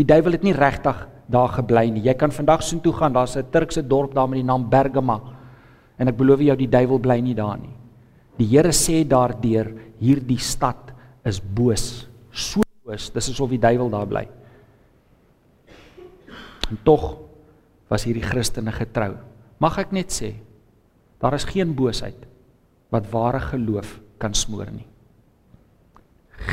Die 0.00 0.06
duiwel 0.08 0.38
het 0.38 0.46
nie 0.46 0.54
regtig 0.56 1.02
daar 1.28 1.52
gebly 1.58 1.90
nie. 1.92 2.06
Jy 2.06 2.14
kan 2.16 2.32
vandag 2.32 2.64
soontoe 2.64 2.94
gaan, 2.96 3.12
daar's 3.12 3.36
'n 3.36 3.50
Turkse 3.52 3.82
dorp 3.82 4.14
daar 4.14 4.28
met 4.28 4.40
die 4.40 4.48
naam 4.48 4.64
Bergama. 4.70 5.20
En 5.98 6.08
ek 6.08 6.16
belowe 6.16 6.44
jou 6.44 6.56
die 6.56 6.70
duiwel 6.70 6.98
bly 6.98 7.20
nie 7.20 7.34
daar 7.34 7.58
nie. 7.58 7.76
Die 8.38 8.46
Here 8.46 8.72
sê 8.72 9.06
daardeur 9.06 9.74
hierdie 10.00 10.40
stad 10.40 10.94
is 11.22 11.38
boos, 11.38 12.08
so 12.32 12.62
boos, 12.82 13.10
dis 13.10 13.28
asof 13.28 13.50
die 13.50 13.58
duiwel 13.58 13.90
daar 13.90 14.06
bly. 14.06 14.26
En 16.70 16.78
tog 16.86 17.18
was 17.90 18.06
hierdie 18.06 18.24
Christene 18.24 18.72
getrou. 18.72 19.16
Mag 19.60 19.78
ek 19.82 19.92
net 19.92 20.14
sê, 20.14 20.34
daar 21.20 21.34
is 21.36 21.48
geen 21.48 21.74
boosheid 21.76 22.26
wat 22.90 23.10
ware 23.12 23.42
geloof 23.52 23.98
kan 24.18 24.34
smoor 24.34 24.70
nie. 24.72 24.86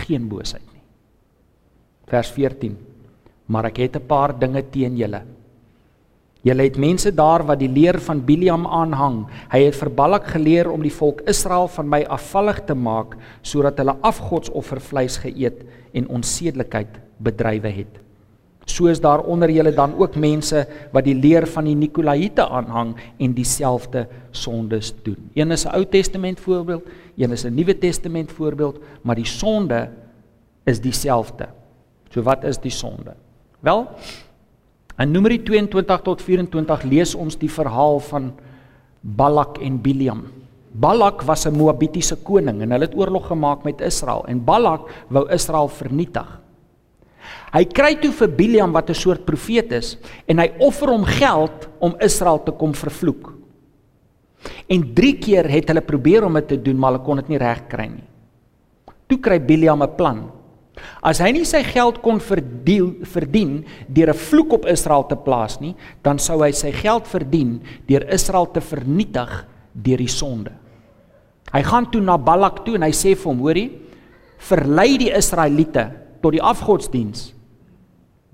Geen 0.04 0.28
boosheid 0.30 0.66
nie. 0.74 0.84
Vers 2.10 2.30
14. 2.36 2.76
Maar 3.48 3.70
ek 3.72 3.78
het 3.78 3.96
'n 3.96 4.08
paar 4.08 4.38
dinge 4.38 4.62
teen 4.70 4.98
julle. 4.98 5.24
Julle 6.44 6.64
het 6.64 6.78
mense 6.78 7.12
daar 7.12 7.44
wat 7.44 7.60
die 7.60 7.70
leer 7.70 8.00
van 8.00 8.26
Biliam 8.26 8.68
aanhang. 8.68 9.26
Hy 9.52 9.64
het 9.66 9.76
vir 9.76 9.90
Balak 9.90 10.28
geleer 10.28 10.70
om 10.72 10.82
die 10.82 10.94
volk 10.94 11.22
Israel 11.28 11.68
van 11.68 11.90
my 11.90 12.04
afvallig 12.04 12.62
te 12.66 12.76
maak 12.76 13.18
sodat 13.42 13.78
hulle 13.78 13.98
afgodsoffervleis 14.02 15.18
geëet 15.18 15.66
en 15.94 16.08
onsedelikheid 16.08 17.00
bedrywe 17.18 17.70
het. 17.70 18.07
So 18.68 18.92
is 18.92 19.00
daar 19.00 19.24
onder 19.24 19.50
julle 19.50 19.72
dan 19.72 19.96
ook 19.96 20.18
mense 20.20 20.66
wat 20.92 21.06
die 21.08 21.16
leer 21.16 21.48
van 21.48 21.70
die 21.70 21.76
Nikolaïte 21.76 22.44
aanhang 22.44 22.96
en 23.18 23.34
dieselfde 23.34 24.08
sondes 24.36 24.92
doen. 25.04 25.30
Een 25.34 25.52
is 25.52 25.66
'n 25.66 25.72
Ou 25.72 25.86
Testament 25.86 26.40
voorbeeld, 26.40 26.84
een 27.16 27.32
is 27.32 27.46
'n 27.46 27.54
Nuwe 27.54 27.78
Testament 27.78 28.32
voorbeeld, 28.32 28.80
maar 29.02 29.16
die 29.16 29.26
sonde 29.26 29.90
is 30.66 30.82
dieselfde. 30.82 31.48
So 32.10 32.22
wat 32.22 32.44
is 32.44 32.60
die 32.60 32.72
sonde? 32.72 33.16
Wel, 33.60 33.88
in 34.98 35.12
Numeri 35.12 35.44
22 35.44 36.02
tot 36.02 36.22
24 36.22 36.84
lees 36.84 37.16
ons 37.16 37.38
die 37.38 37.52
verhaal 37.52 38.00
van 38.00 38.34
Balak 39.02 39.58
en 39.58 39.82
Biliam. 39.82 40.24
Balak 40.72 41.22
was 41.22 41.46
'n 41.46 41.56
Moabitiese 41.56 42.16
koning 42.16 42.62
en 42.62 42.72
hulle 42.72 42.86
het 42.86 42.96
oorlog 42.96 43.28
gemaak 43.28 43.64
met 43.64 43.82
Israel 43.82 44.26
en 44.28 44.44
Balak 44.44 44.90
wou 45.08 45.30
Israel 45.30 45.68
vernietig. 45.68 46.42
Hy 47.54 47.64
kry 47.66 47.96
toe 48.02 48.12
vir 48.12 48.28
Biliam 48.28 48.74
wat 48.74 48.90
'n 48.90 48.96
soort 48.96 49.26
profeet 49.26 49.72
is 49.72 49.98
en 50.28 50.40
hy 50.40 50.52
offer 50.60 50.90
hom 50.90 51.06
geld 51.06 51.68
om 51.80 51.96
Israel 52.00 52.44
te 52.44 52.52
kom 52.52 52.74
vervloek. 52.74 53.34
En 54.70 54.94
3 54.94 55.18
keer 55.18 55.50
het 55.50 55.68
hulle 55.68 55.82
probeer 55.82 56.26
om 56.26 56.34
dit 56.34 56.48
te 56.48 56.62
doen, 56.62 56.78
maar 56.78 56.92
hulle 56.92 57.06
kon 57.06 57.16
dit 57.16 57.30
nie 57.30 57.38
regkry 57.38 57.88
nie. 57.88 58.08
Toe 59.08 59.20
kry 59.20 59.40
Biliam 59.40 59.82
'n 59.84 59.96
plan. 59.96 60.32
As 61.02 61.20
hy 61.20 61.32
nie 61.32 61.46
sy 61.46 61.64
geld 61.64 62.02
kon 62.02 62.20
verdien 62.20 63.06
verdien 63.06 63.66
deur 63.88 64.10
'n 64.10 64.14
vloek 64.18 64.54
op 64.54 64.66
Israel 64.66 65.06
te 65.08 65.16
plaas 65.16 65.60
nie, 65.60 65.76
dan 66.04 66.20
sou 66.20 66.44
hy 66.44 66.52
sy 66.52 66.72
geld 66.72 67.08
verdien 67.08 67.62
deur 67.88 68.06
Israel 68.14 68.46
te 68.46 68.62
vernietig 68.62 69.48
deur 69.74 69.98
die 69.98 70.08
sonde. 70.08 70.52
Hy 71.54 71.64
gaan 71.64 71.90
toe 71.92 72.02
na 72.02 72.18
Balak 72.18 72.66
toe 72.66 72.76
en 72.76 72.84
hy 72.84 72.92
sê 72.92 73.16
vir 73.16 73.32
hom: 73.32 73.40
"Hoorie, 73.40 73.72
verlei 74.38 74.98
die 74.98 75.12
Israeliete 75.12 75.92
tot 76.28 76.36
die 76.36 76.44
afgodsdiens 76.44 77.30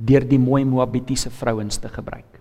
deur 0.01 0.23
die 0.25 0.39
mooi 0.41 0.63
Moabitiese 0.65 1.29
vrouens 1.29 1.77
te 1.77 1.91
gebruik. 1.93 2.39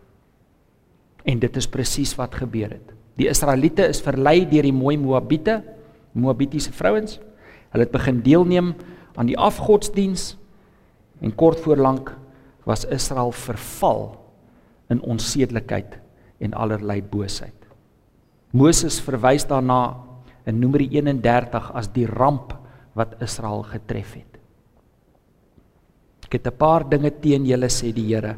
En 1.28 1.42
dit 1.42 1.58
is 1.60 1.68
presies 1.68 2.14
wat 2.16 2.38
gebeur 2.40 2.72
het. 2.72 2.94
Die 3.20 3.28
Israeliete 3.28 3.84
is 3.84 4.00
verlei 4.00 4.46
deur 4.48 4.64
die 4.64 4.72
mooi 4.72 4.96
Moabite, 4.96 5.58
Moabitiese 6.16 6.72
vrouens. 6.72 7.18
Hulle 7.68 7.84
het 7.84 7.92
begin 7.92 8.22
deelneem 8.24 8.72
aan 9.12 9.28
die 9.28 9.36
afgodsdiens 9.36 10.38
en 11.20 11.36
kort 11.36 11.60
voor 11.60 11.76
lank 11.76 12.14
was 12.64 12.88
Israel 12.88 13.36
verval 13.36 14.16
in 14.88 15.04
onsedelikheid 15.04 16.00
en 16.40 16.56
allerlei 16.56 17.02
boosheid. 17.04 17.68
Moses 18.56 19.02
verwys 19.04 19.44
daarna 19.44 20.00
in 20.48 20.64
Numeri 20.64 20.88
31 20.96 21.72
as 21.76 21.92
die 21.92 22.08
ramp 22.08 22.56
wat 22.96 23.20
Israel 23.20 23.68
getref 23.68 24.16
het. 24.16 24.31
Ek 26.32 26.40
het 26.40 26.48
'n 26.48 26.56
paar 26.56 26.88
dinge 26.88 27.12
teen 27.20 27.44
julle 27.44 27.68
sê 27.68 27.92
die 27.92 28.08
Here. 28.08 28.36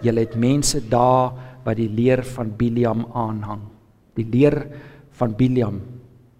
Julle 0.00 0.20
het 0.20 0.36
mense 0.36 0.78
daar 0.88 1.32
wat 1.64 1.76
die 1.76 1.88
leer 1.88 2.22
van 2.22 2.54
Biliam 2.56 3.06
aanhang. 3.12 3.62
Die 4.14 4.24
leer 4.24 4.68
van 5.10 5.34
Biliam 5.34 5.80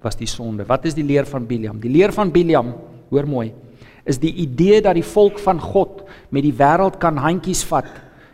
was 0.01 0.15
die 0.15 0.27
sonde. 0.29 0.65
Wat 0.65 0.85
is 0.85 0.95
die 0.95 1.03
leer 1.03 1.27
van 1.27 1.45
Biliam? 1.45 1.81
Die 1.81 1.91
leer 1.91 2.13
van 2.13 2.31
Biliam, 2.31 2.75
hoor 3.11 3.27
mooi, 3.27 3.53
is 4.05 4.19
die 4.19 4.33
idee 4.33 4.81
dat 4.81 4.95
die 4.95 5.03
volk 5.03 5.39
van 5.39 5.59
God 5.61 6.05
met 6.31 6.43
die 6.43 6.55
wêreld 6.55 6.99
kan 7.01 7.17
handjies 7.17 7.65
vat 7.65 7.87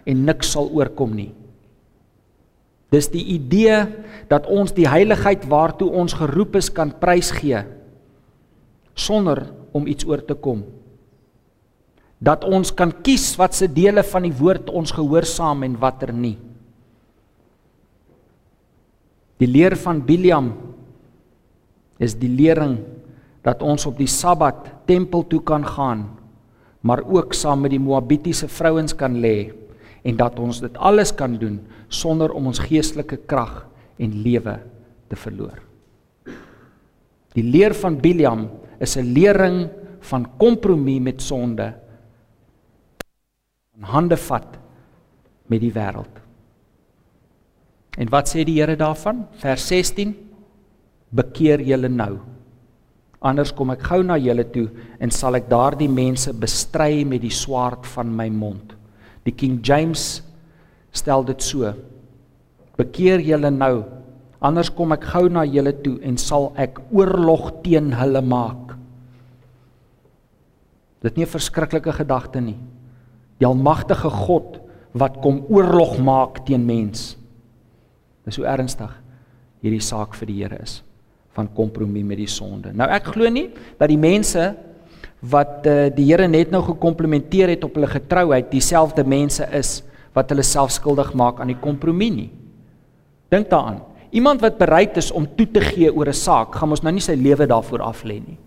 en 0.05 0.25
niks 0.25 0.51
sal 0.53 0.69
oorkom 0.69 1.15
nie. 1.15 1.33
Dis 2.91 3.09
die 3.09 3.25
idee 3.25 3.87
dat 4.29 4.47
ons 4.47 4.73
die 4.73 4.89
heiligheid 4.89 5.49
waartoe 5.49 5.91
ons 5.91 6.13
geroep 6.13 6.57
is 6.57 6.69
kan 6.69 6.93
prysgee 7.01 7.65
sonder 8.95 9.55
om 9.73 9.87
iets 9.87 10.05
oor 10.05 10.25
te 10.25 10.35
kom 10.35 10.65
dat 12.19 12.43
ons 12.45 12.73
kan 12.75 12.91
kies 13.03 13.31
wat 13.39 13.55
se 13.55 13.69
dele 13.71 14.03
van 14.03 14.27
die 14.27 14.35
woord 14.35 14.71
ons 14.75 14.93
gehoorsaam 14.95 15.63
en 15.67 15.79
watter 15.79 16.13
nie. 16.13 16.37
Die 19.39 19.47
leer 19.47 19.77
van 19.79 20.03
Biliam 20.03 20.51
is 22.03 22.17
die 22.19 22.31
lering 22.31 22.81
dat 23.47 23.63
ons 23.63 23.87
op 23.87 23.99
die 23.99 24.11
Sabbat 24.11 24.67
tempel 24.89 25.23
toe 25.31 25.41
kan 25.47 25.63
gaan, 25.63 26.09
maar 26.83 27.05
ook 27.07 27.35
saam 27.35 27.63
met 27.63 27.75
die 27.75 27.83
Moabitiese 27.83 28.49
vrouens 28.51 28.95
kan 28.99 29.21
lê 29.23 29.53
en 30.03 30.19
dat 30.19 30.39
ons 30.43 30.61
dit 30.63 30.75
alles 30.79 31.15
kan 31.15 31.37
doen 31.39 31.61
sonder 31.89 32.35
om 32.35 32.51
ons 32.51 32.61
geestelike 32.67 33.21
krag 33.31 33.63
en 33.99 34.21
lewe 34.25 34.59
te 35.11 35.19
verloor. 35.19 35.59
Die 37.35 37.47
leer 37.47 37.75
van 37.79 37.99
Biliam 38.03 38.49
is 38.81 38.97
'n 38.97 39.15
lering 39.15 39.69
van 40.01 40.27
kompromie 40.39 41.01
met 41.01 41.23
sonde 41.23 41.75
in 43.79 43.87
hande 43.87 44.17
vat 44.19 44.57
met 45.49 45.63
die 45.63 45.73
wêreld. 45.73 46.17
En 47.99 48.11
wat 48.11 48.31
sê 48.31 48.45
die 48.47 48.59
Here 48.59 48.77
daarvan? 48.79 49.25
Vers 49.41 49.67
16: 49.71 50.15
Bekeer 51.15 51.63
julle 51.65 51.89
nou. 51.91 52.19
Anders 53.19 53.51
kom 53.55 53.73
ek 53.75 53.83
gou 53.89 54.03
na 54.07 54.19
julle 54.21 54.45
toe 54.55 54.69
en 55.03 55.11
sal 55.11 55.39
ek 55.39 55.49
daardie 55.51 55.91
mense 55.91 56.31
bestry 56.39 57.03
met 57.09 57.25
die 57.25 57.35
swaard 57.35 57.87
van 57.95 58.13
my 58.15 58.29
mond. 58.31 58.77
Die 59.27 59.35
King 59.35 59.59
James 59.67 60.23
stel 60.95 61.27
dit 61.27 61.43
so: 61.43 61.73
Bekeer 62.79 63.23
julle 63.23 63.51
nou. 63.55 63.83
Anders 64.39 64.71
kom 64.71 64.95
ek 64.95 65.09
gou 65.11 65.27
na 65.31 65.43
julle 65.43 65.73
toe 65.83 65.97
en 66.07 66.19
sal 66.19 66.53
ek 66.55 66.79
oorlog 66.95 67.51
teen 67.65 67.91
hulle 67.99 68.23
maak. 68.23 68.77
Dit 71.03 71.13
is 71.13 71.17
nie 71.17 71.27
'n 71.27 71.35
verskriklike 71.35 71.93
gedagte 71.93 72.41
nie 72.41 72.59
die 73.39 73.47
almagtige 73.47 74.11
God 74.11 74.59
wat 74.99 75.21
kom 75.23 75.45
oorlog 75.49 75.99
maak 76.03 76.43
teen 76.47 76.65
mens. 76.67 77.17
Dis 78.27 78.39
so 78.39 78.47
ernstig 78.49 78.93
hierdie 79.63 79.83
saak 79.83 80.15
vir 80.19 80.31
die 80.31 80.39
Here 80.43 80.59
is 80.63 80.81
van 81.39 81.49
kompromie 81.55 82.03
met 82.07 82.19
die 82.19 82.31
sonde. 82.31 82.73
Nou 82.75 82.89
ek 82.91 83.13
glo 83.15 83.31
nie 83.31 83.49
dat 83.79 83.91
die 83.91 84.01
mense 84.01 84.53
wat 85.23 85.67
uh, 85.67 85.87
die 85.95 86.07
Here 86.09 86.27
net 86.31 86.51
nou 86.55 86.63
gekomplimenteer 86.67 87.55
het 87.55 87.67
op 87.67 87.79
hulle 87.79 87.91
getrouheid 87.91 88.51
dieselfde 88.51 89.05
mense 89.07 89.47
is 89.55 89.79
wat 90.17 90.31
hulle 90.33 90.47
self 90.47 90.75
skuldig 90.75 91.13
maak 91.19 91.39
aan 91.43 91.53
die 91.53 91.61
kompromie 91.63 92.11
nie. 92.11 92.31
Dink 93.31 93.51
daaraan. 93.51 93.85
Iemand 94.11 94.41
wat 94.41 94.57
bereid 94.59 94.97
is 94.97 95.13
om 95.13 95.27
toe 95.37 95.47
te 95.53 95.61
gee 95.61 95.91
oor 95.93 96.09
'n 96.09 96.17
saak, 96.17 96.55
gaan 96.55 96.69
mos 96.69 96.83
nou 96.83 96.93
nie 96.93 97.05
sy 97.05 97.15
lewe 97.15 97.47
daarvoor 97.47 97.83
af 97.83 98.03
lê 98.05 98.19
nie. 98.19 98.39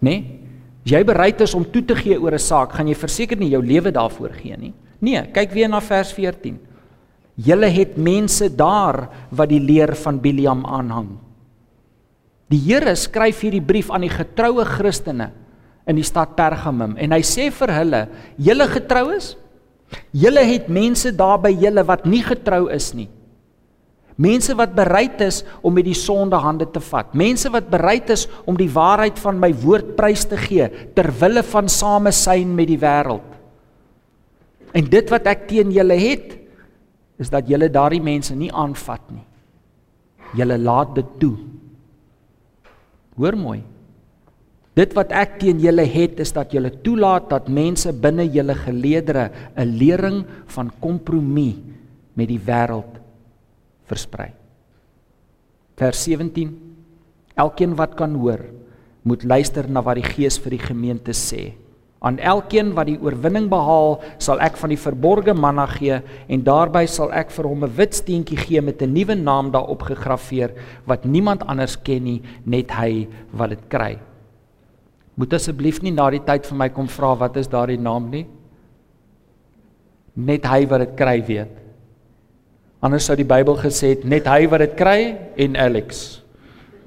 Né? 0.00 0.10
Nee? 0.10 0.45
As 0.86 0.92
jy 0.94 1.00
bereid 1.02 1.40
is 1.42 1.50
om 1.58 1.64
toe 1.66 1.82
te 1.82 1.96
gee 1.98 2.14
oor 2.14 2.34
'n 2.34 2.38
saak, 2.38 2.72
gaan 2.72 2.86
jy 2.86 2.94
verseker 2.94 3.36
nie 3.36 3.50
jou 3.50 3.60
lewe 3.60 3.90
daarvoor 3.90 4.30
gee 4.38 4.56
nie. 4.56 4.72
Nee, 5.00 5.20
kyk 5.34 5.50
weer 5.50 5.68
na 5.68 5.80
vers 5.80 6.12
14. 6.12 6.58
Julle 7.34 7.66
het 7.66 7.96
mense 7.98 8.48
daar 8.48 9.08
wat 9.30 9.48
die 9.48 9.60
leer 9.60 9.96
van 9.96 10.20
Biliam 10.20 10.64
aanhang. 10.64 11.18
Die 12.48 12.58
Here 12.58 12.94
skryf 12.94 13.40
hierdie 13.40 13.60
brief 13.60 13.90
aan 13.90 14.02
die 14.02 14.14
getroue 14.14 14.64
Christene 14.64 15.32
in 15.86 15.96
die 15.96 16.04
stad 16.04 16.36
Pergamum 16.36 16.96
en 16.96 17.12
hy 17.12 17.20
sê 17.20 17.50
vir 17.50 17.68
hulle: 17.68 18.08
"Julle 18.38 18.68
getroues, 18.68 19.36
julle 20.12 20.44
het 20.44 20.68
mense 20.68 21.10
daar 21.10 21.38
by 21.38 21.50
julle 21.50 21.82
wat 21.84 22.06
nie 22.06 22.22
getrou 22.22 22.70
is 22.70 22.94
nie. 22.94 23.08
Mense 24.16 24.54
wat 24.56 24.72
bereid 24.72 25.20
is 25.20 25.42
om 25.60 25.74
met 25.76 25.84
die 25.84 25.96
sonde 25.96 26.38
hande 26.40 26.64
te 26.72 26.80
vat. 26.80 27.12
Mense 27.12 27.50
wat 27.52 27.68
bereid 27.68 28.08
is 28.14 28.24
om 28.48 28.56
die 28.56 28.70
waarheid 28.72 29.20
van 29.20 29.36
my 29.40 29.50
woord 29.60 29.92
prys 29.98 30.24
te 30.28 30.38
gee 30.40 30.70
ter 30.96 31.10
wille 31.20 31.44
van 31.44 31.68
samesyn 31.68 32.54
met 32.56 32.70
die 32.72 32.80
wêreld. 32.80 33.34
En 34.76 34.88
dit 34.92 35.12
wat 35.12 35.28
ek 35.28 35.46
teen 35.52 35.72
julle 35.72 35.96
het, 36.00 36.32
is 37.20 37.32
dat 37.32 37.48
julle 37.48 37.68
daardie 37.72 38.02
mense 38.04 38.34
nie 38.36 38.50
aanvat 38.52 39.04
nie. 39.12 39.24
Julle 40.36 40.58
laat 40.60 40.96
dit 40.96 41.14
toe. 41.20 41.36
Hoor 43.16 43.36
mooi. 43.40 43.60
Dit 44.76 44.92
wat 44.96 45.12
ek 45.16 45.38
teen 45.40 45.60
julle 45.60 45.84
het 45.88 46.20
is 46.20 46.32
dat 46.36 46.52
julle 46.52 46.72
toelaat 46.84 47.30
dat 47.32 47.48
mense 47.48 47.92
binne 47.92 48.26
julle 48.28 48.56
geleedere 48.64 49.30
'n 49.56 49.76
lering 49.76 50.24
van 50.52 50.72
kompromie 50.80 51.56
met 52.16 52.28
die 52.28 52.40
wêreld 52.40 53.05
versprei. 53.86 54.32
Vers 55.76 56.04
17 56.04 56.54
Elkeen 57.36 57.74
wat 57.76 57.94
kan 57.98 58.14
hoor, 58.16 58.40
moet 59.04 59.24
luister 59.24 59.68
na 59.68 59.82
wat 59.84 59.98
die 60.00 60.08
Gees 60.08 60.38
vir 60.40 60.56
die 60.56 60.62
gemeente 60.62 61.12
sê. 61.12 61.52
Aan 62.00 62.18
elkeen 62.20 62.70
wat 62.76 62.88
die 62.88 62.98
oorwinning 63.00 63.48
behaal, 63.50 63.98
sal 64.22 64.40
ek 64.44 64.56
van 64.60 64.72
die 64.72 64.80
verborgde 64.80 65.34
manna 65.36 65.64
gee 65.70 65.98
en 66.32 66.44
daarbey 66.44 66.84
sal 66.88 67.12
ek 67.12 67.32
vir 67.34 67.48
hom 67.48 67.64
'n 67.64 67.76
wit 67.76 67.94
steentjie 67.94 68.36
gee 68.36 68.60
met 68.60 68.82
'n 68.82 68.92
nuwe 68.92 69.14
naam 69.14 69.50
daarop 69.50 69.82
gegraveer 69.82 70.54
wat 70.86 71.04
niemand 71.04 71.46
anders 71.46 71.76
ken 71.76 72.04
nie, 72.04 72.22
net 72.44 72.70
hy 72.70 73.08
wat 73.32 73.50
dit 73.50 73.68
kry. 73.68 73.98
Moet 75.16 75.32
asseblief 75.32 75.82
nie 75.82 75.92
na 75.92 76.10
die 76.10 76.20
tyd 76.20 76.46
vir 76.46 76.56
my 76.56 76.68
kom 76.68 76.88
vra 76.88 77.14
wat 77.14 77.36
is 77.36 77.48
daardie 77.48 77.80
naam 77.80 78.10
nie. 78.10 78.26
Net 80.16 80.44
hy 80.44 80.66
wat 80.66 80.80
dit 80.80 80.96
kry 80.96 81.22
weet. 81.26 81.65
Anders 82.84 83.06
sou 83.08 83.16
die 83.16 83.24
Bybel 83.24 83.56
gesê 83.56 83.94
het 83.94 84.04
net 84.04 84.26
hy 84.28 84.44
wat 84.52 84.60
dit 84.60 84.76
kry 84.76 85.00
en 85.40 85.56
Alex. 85.56 86.20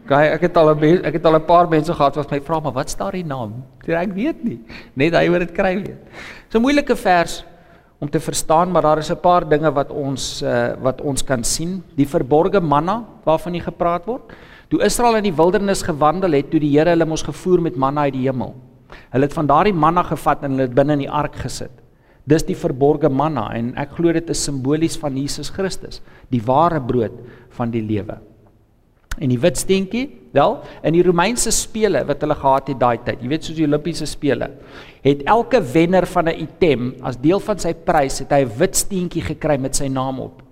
Kyk, 0.09 0.35
ek 0.37 0.43
het 0.47 0.57
al 0.57 0.73
'n 0.73 1.05
ek 1.05 1.13
het 1.13 1.25
al 1.25 1.35
'n 1.35 1.45
paar 1.45 1.67
mense 1.69 1.93
gehad 1.93 2.15
wat 2.15 2.31
my 2.31 2.39
vra, 2.39 2.59
maar 2.59 2.73
wat 2.73 2.89
staan 2.89 3.11
die 3.11 3.23
naam? 3.23 3.63
Sê 3.85 3.93
ek 3.93 4.13
weet 4.13 4.43
nie. 4.43 4.59
Net 4.95 5.13
hy 5.13 5.29
wat 5.29 5.39
dit 5.39 5.51
kry 5.51 5.75
weet. 5.75 6.01
Dis 6.49 6.55
'n 6.55 6.61
moeilike 6.61 6.95
vers 6.95 7.45
om 7.99 8.09
te 8.09 8.19
verstaan, 8.19 8.71
maar 8.71 8.81
daar 8.81 8.97
is 8.97 9.11
'n 9.11 9.19
paar 9.19 9.47
dinge 9.47 9.71
wat 9.71 9.91
ons 9.91 10.41
uh, 10.41 10.75
wat 10.81 11.01
ons 11.01 11.23
kan 11.23 11.43
sien. 11.43 11.83
Die 11.95 12.07
verborgde 12.07 12.61
manna 12.61 13.05
waarvan 13.23 13.53
hier 13.53 13.63
gepraat 13.63 14.05
word. 14.05 14.21
Toe 14.69 14.83
Israel 14.83 15.15
in 15.15 15.23
die 15.23 15.35
wildernis 15.35 15.81
gewandel 15.81 16.31
het, 16.31 16.51
toe 16.51 16.59
die 16.59 16.77
Here 16.77 16.89
hulle 16.89 17.05
mos 17.05 17.23
gevoer 17.23 17.61
met 17.61 17.75
manna 17.75 18.01
uit 18.01 18.13
die 18.13 18.27
hemel. 18.27 18.55
Hulle 19.09 19.25
het 19.25 19.33
van 19.33 19.47
daardie 19.47 19.73
manna 19.73 20.03
gevat 20.03 20.43
en 20.43 20.51
hulle 20.51 20.67
dit 20.67 20.75
binne 20.75 20.93
in 20.93 20.99
die 20.99 21.11
ark 21.11 21.35
gesit. 21.35 21.71
Dis 22.29 22.45
die 22.45 22.57
verborgde 22.57 23.09
manna 23.09 23.47
en 23.57 23.71
ek 23.79 23.95
glo 23.97 24.13
dit 24.13 24.27
is 24.29 24.41
simbolies 24.45 24.97
van 25.01 25.15
Jesus 25.17 25.49
Christus, 25.53 26.03
die 26.29 26.43
ware 26.45 26.81
brood 26.81 27.15
van 27.57 27.71
die 27.73 27.81
lewe. 27.81 28.19
En 29.19 29.31
die 29.31 29.39
wit 29.41 29.57
steentjie, 29.59 30.05
wel, 30.35 30.59
in 30.85 30.95
die 30.95 31.03
Romeinse 31.03 31.51
spele 31.51 32.03
wat 32.07 32.21
hulle 32.23 32.37
gehad 32.37 32.69
het 32.71 32.79
daai 32.79 32.99
tyd, 33.03 33.23
jy 33.23 33.31
weet 33.31 33.47
soos 33.47 33.57
die 33.57 33.65
Olimpiese 33.65 34.07
spele, 34.07 34.51
het 35.03 35.25
elke 35.27 35.59
wenner 35.73 36.05
van 36.07 36.29
'n 36.29 36.39
item 36.45 36.93
as 37.01 37.17
deel 37.17 37.39
van 37.39 37.59
sy 37.59 37.73
prys 37.73 38.19
het 38.19 38.31
hy 38.31 38.45
'n 38.45 38.57
wit 38.59 38.75
steentjie 38.75 39.21
gekry 39.21 39.57
met 39.57 39.75
sy 39.75 39.87
naam 39.87 40.19
op. 40.19 40.43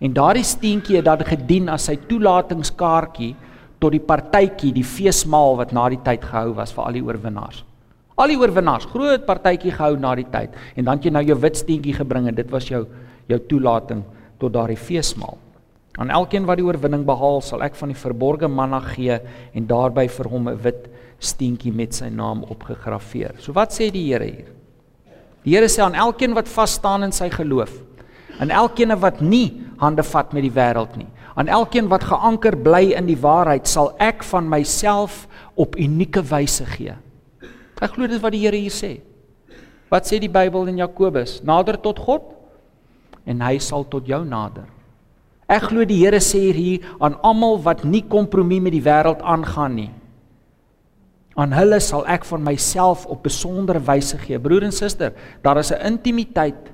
En 0.00 0.12
daardie 0.12 0.44
steentjie 0.44 0.96
het 0.96 1.04
dan 1.04 1.24
gedien 1.24 1.68
as 1.68 1.84
sy 1.84 1.96
toelatingskaartjie 1.96 3.34
tot 3.80 3.92
die 3.92 4.00
partytjie, 4.00 4.72
die 4.72 4.84
feesmaal 4.84 5.56
wat 5.56 5.72
na 5.72 5.88
die 5.88 6.02
tyd 6.04 6.24
gehou 6.24 6.54
was 6.54 6.72
vir 6.72 6.84
al 6.84 6.92
die 6.92 7.04
oorwinnaars. 7.04 7.64
Al 8.20 8.34
die 8.34 8.36
oorwinnaars, 8.36 8.84
groot 8.92 9.22
partytjie 9.24 9.72
gehou 9.72 9.94
na 9.96 10.12
die 10.18 10.26
tyd 10.28 10.52
en 10.76 10.84
dan 10.84 10.98
het 10.98 11.06
jy 11.08 11.12
nou 11.14 11.22
jou 11.24 11.38
wit 11.40 11.56
steentjie 11.56 11.94
gebring 11.96 12.28
en 12.28 12.36
dit 12.36 12.50
was 12.52 12.66
jou 12.68 12.84
jou 13.30 13.38
toelating 13.48 14.02
tot 14.42 14.52
daardie 14.52 14.76
feesmaal. 14.76 15.38
Aan 16.00 16.10
elkeen 16.12 16.46
wat 16.48 16.58
die 16.58 16.66
oorwinning 16.66 17.04
behaal, 17.06 17.40
sal 17.44 17.62
ek 17.62 17.76
van 17.78 17.92
die 17.92 17.98
verborgde 17.98 18.48
manna 18.50 18.80
gee 18.92 19.16
en 19.54 19.68
daarbey 19.70 20.08
vir 20.08 20.28
hom 20.28 20.48
'n 20.48 20.58
wit 20.62 20.88
steentjie 21.18 21.72
met 21.72 21.94
sy 21.94 22.08
naam 22.08 22.44
opgegraveer. 22.44 23.40
So 23.40 23.52
wat 23.52 23.72
sê 23.72 23.90
die 23.90 24.08
Here 24.08 24.24
hier? 24.24 24.52
Die 25.44 25.54
Here 25.54 25.68
sê 25.68 25.82
aan 25.82 25.94
elkeen 25.94 26.34
wat 26.34 26.48
vas 26.48 26.72
staan 26.72 27.02
in 27.02 27.12
sy 27.12 27.30
geloof, 27.30 27.72
aan 28.40 28.50
elkeen 28.50 29.00
wat 29.00 29.20
nie 29.20 29.62
hande 29.78 30.02
vat 30.02 30.32
met 30.32 30.42
die 30.42 30.50
wêreld 30.52 30.96
nie, 30.96 31.08
aan 31.36 31.48
elkeen 31.48 31.88
wat 31.88 32.04
geanker 32.04 32.56
bly 32.56 32.92
in 32.92 33.06
die 33.06 33.16
waarheid, 33.20 33.66
sal 33.66 33.94
ek 33.98 34.22
van 34.22 34.48
myself 34.48 35.26
op 35.56 35.76
unieke 35.76 36.22
wyse 36.22 36.64
gee. 36.64 36.94
Ek 37.80 37.96
glo 37.96 38.06
dit 38.06 38.20
wat 38.20 38.34
die 38.36 38.42
Here 38.44 38.58
hier 38.60 38.74
sê. 38.74 39.00
Wat 39.90 40.06
sê 40.06 40.20
die 40.22 40.30
Bybel 40.30 40.68
in 40.70 40.78
Jakobus? 40.78 41.40
Nader 41.42 41.80
tot 41.80 41.98
God 41.98 42.28
en 43.26 43.40
hy 43.42 43.56
sal 43.62 43.86
tot 43.88 44.06
jou 44.08 44.20
nader. 44.24 44.68
Ek 45.50 45.70
glo 45.72 45.86
die 45.88 45.98
Here 46.02 46.20
sê 46.22 46.50
hier 46.54 46.84
aan 47.00 47.16
almal 47.26 47.58
wat 47.64 47.82
nie 47.84 48.04
kompromie 48.06 48.60
met 48.62 48.76
die 48.76 48.84
wêreld 48.84 49.24
aangaan 49.24 49.74
nie. 49.80 49.90
Aan 51.40 51.54
hulle 51.56 51.80
sal 51.82 52.04
ek 52.10 52.26
van 52.28 52.44
myself 52.44 53.06
op 53.08 53.24
besondere 53.24 53.80
wyse 53.86 54.18
gee. 54.20 54.38
Broer 54.38 54.68
en 54.68 54.74
suster, 54.74 55.14
daar 55.42 55.58
is 55.58 55.72
'n 55.72 55.80
intimiteit 55.86 56.70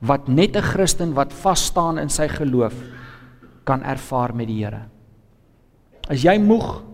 wat 0.00 0.28
net 0.28 0.56
'n 0.56 0.62
Christen 0.62 1.14
wat 1.14 1.32
vas 1.32 1.64
staan 1.66 1.98
in 1.98 2.08
sy 2.08 2.28
geloof 2.28 2.74
kan 3.64 3.82
ervaar 3.82 4.34
met 4.34 4.46
die 4.46 4.64
Here. 4.64 4.88
As 6.08 6.22
jy 6.22 6.38
moeg 6.38 6.91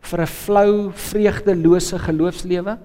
vir 0.00 0.20
'n 0.20 0.26
flou, 0.26 0.90
vreugdelose 0.92 1.98
geloofslewe, 1.98 2.78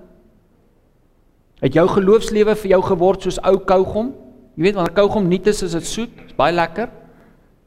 het 1.62 1.74
jou 1.74 1.88
geloofslewe 1.88 2.56
vir 2.56 2.70
jou 2.72 2.82
geword 2.82 3.22
soos 3.22 3.40
ou 3.44 3.58
kougom? 3.58 4.14
Jy 4.56 4.64
weet 4.64 4.76
wanneer 4.76 4.94
kougom 4.94 5.28
nuut 5.28 5.48
is, 5.48 5.64
is 5.64 5.72
dit 5.72 5.86
soet, 5.86 6.12
is 6.28 6.36
baie 6.36 6.54
lekker. 6.54 6.90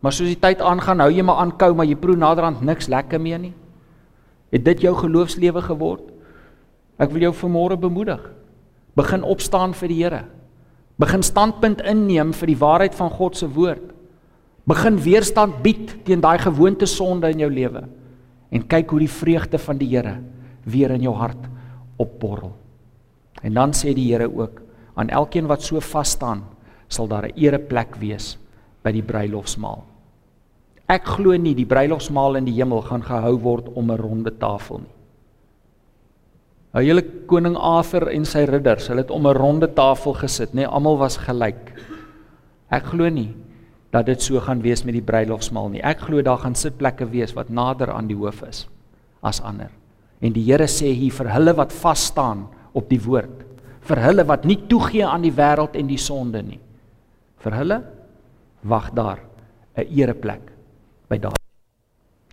Maar 0.01 0.13
soos 0.13 0.29
die 0.29 0.41
tyd 0.41 0.61
aangaan, 0.61 1.01
hou 1.01 1.11
jy 1.11 1.23
maar 1.23 1.37
aan 1.37 1.57
kou, 1.57 1.75
maar 1.75 1.87
jy 1.87 1.97
proe 1.97 2.17
naderhand 2.17 2.63
niks 2.63 2.89
lekker 2.89 3.21
meer 3.21 3.39
nie. 3.39 3.55
Het 4.53 4.65
dit 4.65 4.81
jou 4.81 4.95
geloofslewe 4.95 5.63
geword? 5.63 6.13
Ek 6.99 7.11
wil 7.11 7.23
jou 7.23 7.33
vanmôre 7.33 7.77
bemoedig. 7.77 8.21
Begin 8.97 9.23
opstaan 9.23 9.75
vir 9.75 9.89
die 9.89 10.03
Here. 10.03 10.25
Begin 10.99 11.23
standpunt 11.23 11.83
inneem 11.85 12.33
vir 12.33 12.47
die 12.47 12.57
waarheid 12.57 12.95
van 12.95 13.11
God 13.11 13.37
se 13.37 13.49
woord. 13.49 13.93
Begin 14.67 14.97
weerstand 14.99 15.63
bied 15.63 16.05
teen 16.05 16.21
daai 16.21 16.39
gewoonte 16.39 16.87
sonde 16.87 17.31
in 17.31 17.41
jou 17.41 17.51
lewe 17.51 17.85
en 18.51 18.67
kyk 18.67 18.91
hoe 18.91 19.03
die 19.03 19.11
vreugde 19.11 19.59
van 19.59 19.79
die 19.79 19.89
Here 19.91 20.17
weer 20.65 20.91
in 20.95 21.03
jou 21.03 21.15
hart 21.15 21.49
opborrel. 22.03 22.53
En 23.43 23.55
dan 23.55 23.75
sê 23.77 23.95
die 23.95 24.09
Here 24.13 24.29
ook 24.31 24.63
aan 24.97 25.09
elkeen 25.09 25.47
wat 25.47 25.63
so 25.63 25.81
vas 25.81 26.11
staan, 26.17 26.45
sal 26.89 27.09
daar 27.09 27.27
'n 27.27 27.37
ereplek 27.37 27.97
wees 27.97 28.39
by 28.83 28.93
die 28.93 29.03
bruilofsmaal. 29.03 29.85
Ek 30.89 31.05
glo 31.05 31.37
nie 31.37 31.55
die 31.55 31.67
bruilofsmaal 31.67 32.37
in 32.37 32.45
die 32.45 32.55
hemel 32.55 32.83
gaan 32.83 33.03
gehou 33.03 33.37
word 33.43 33.69
om 33.75 33.91
'n 33.91 33.99
ronde 33.99 34.31
tafel 34.39 34.79
nie. 34.79 34.95
Hou 36.73 36.83
julle 36.85 37.03
koning 37.27 37.57
Arthur 37.57 38.09
en 38.09 38.25
sy 38.25 38.45
ridders, 38.45 38.89
hulle 38.89 39.01
het 39.01 39.11
om 39.11 39.27
'n 39.27 39.35
ronde 39.35 39.75
tafel 39.75 40.15
gesit, 40.15 40.53
nê, 40.53 40.55
nee, 40.55 40.67
almal 40.67 40.99
was 40.99 41.17
gelyk. 41.17 41.73
Ek 42.71 42.85
glo 42.85 43.09
nie 43.09 43.35
dat 43.91 44.07
dit 44.07 44.23
so 44.23 44.41
gaan 44.41 44.63
wees 44.63 44.85
met 44.85 44.95
die 44.95 45.05
bruilofsmaal 45.05 45.69
nie. 45.69 45.83
Ek 45.83 46.07
glo 46.09 46.23
daar 46.23 46.39
gaan 46.43 46.55
sitplekke 46.55 47.07
wees 47.11 47.35
wat 47.37 47.49
nader 47.49 47.91
aan 47.95 48.09
die 48.09 48.19
hoof 48.19 48.43
is 48.49 48.67
as 49.23 49.41
ander. 49.41 49.71
En 50.21 50.33
die 50.33 50.45
Here 50.45 50.67
sê 50.71 50.93
hier 50.95 51.13
vir 51.13 51.33
hulle 51.33 51.55
wat 51.57 51.73
vas 51.73 52.07
staan 52.11 52.47
op 52.77 52.89
die 52.89 53.01
woord, 53.01 53.45
vir 53.87 54.03
hulle 54.03 54.25
wat 54.27 54.45
nie 54.45 54.59
toegee 54.69 55.07
aan 55.07 55.23
die 55.23 55.35
wêreld 55.35 55.77
en 55.77 55.89
die 55.89 56.01
sonde 56.01 56.43
nie 56.43 56.61
vir 57.47 57.55
hulle 57.61 57.79
wag 58.67 58.91
daar 58.95 59.21
'n 59.77 59.87
ereplek 59.87 60.43
by 61.09 61.19
daai. 61.19 61.43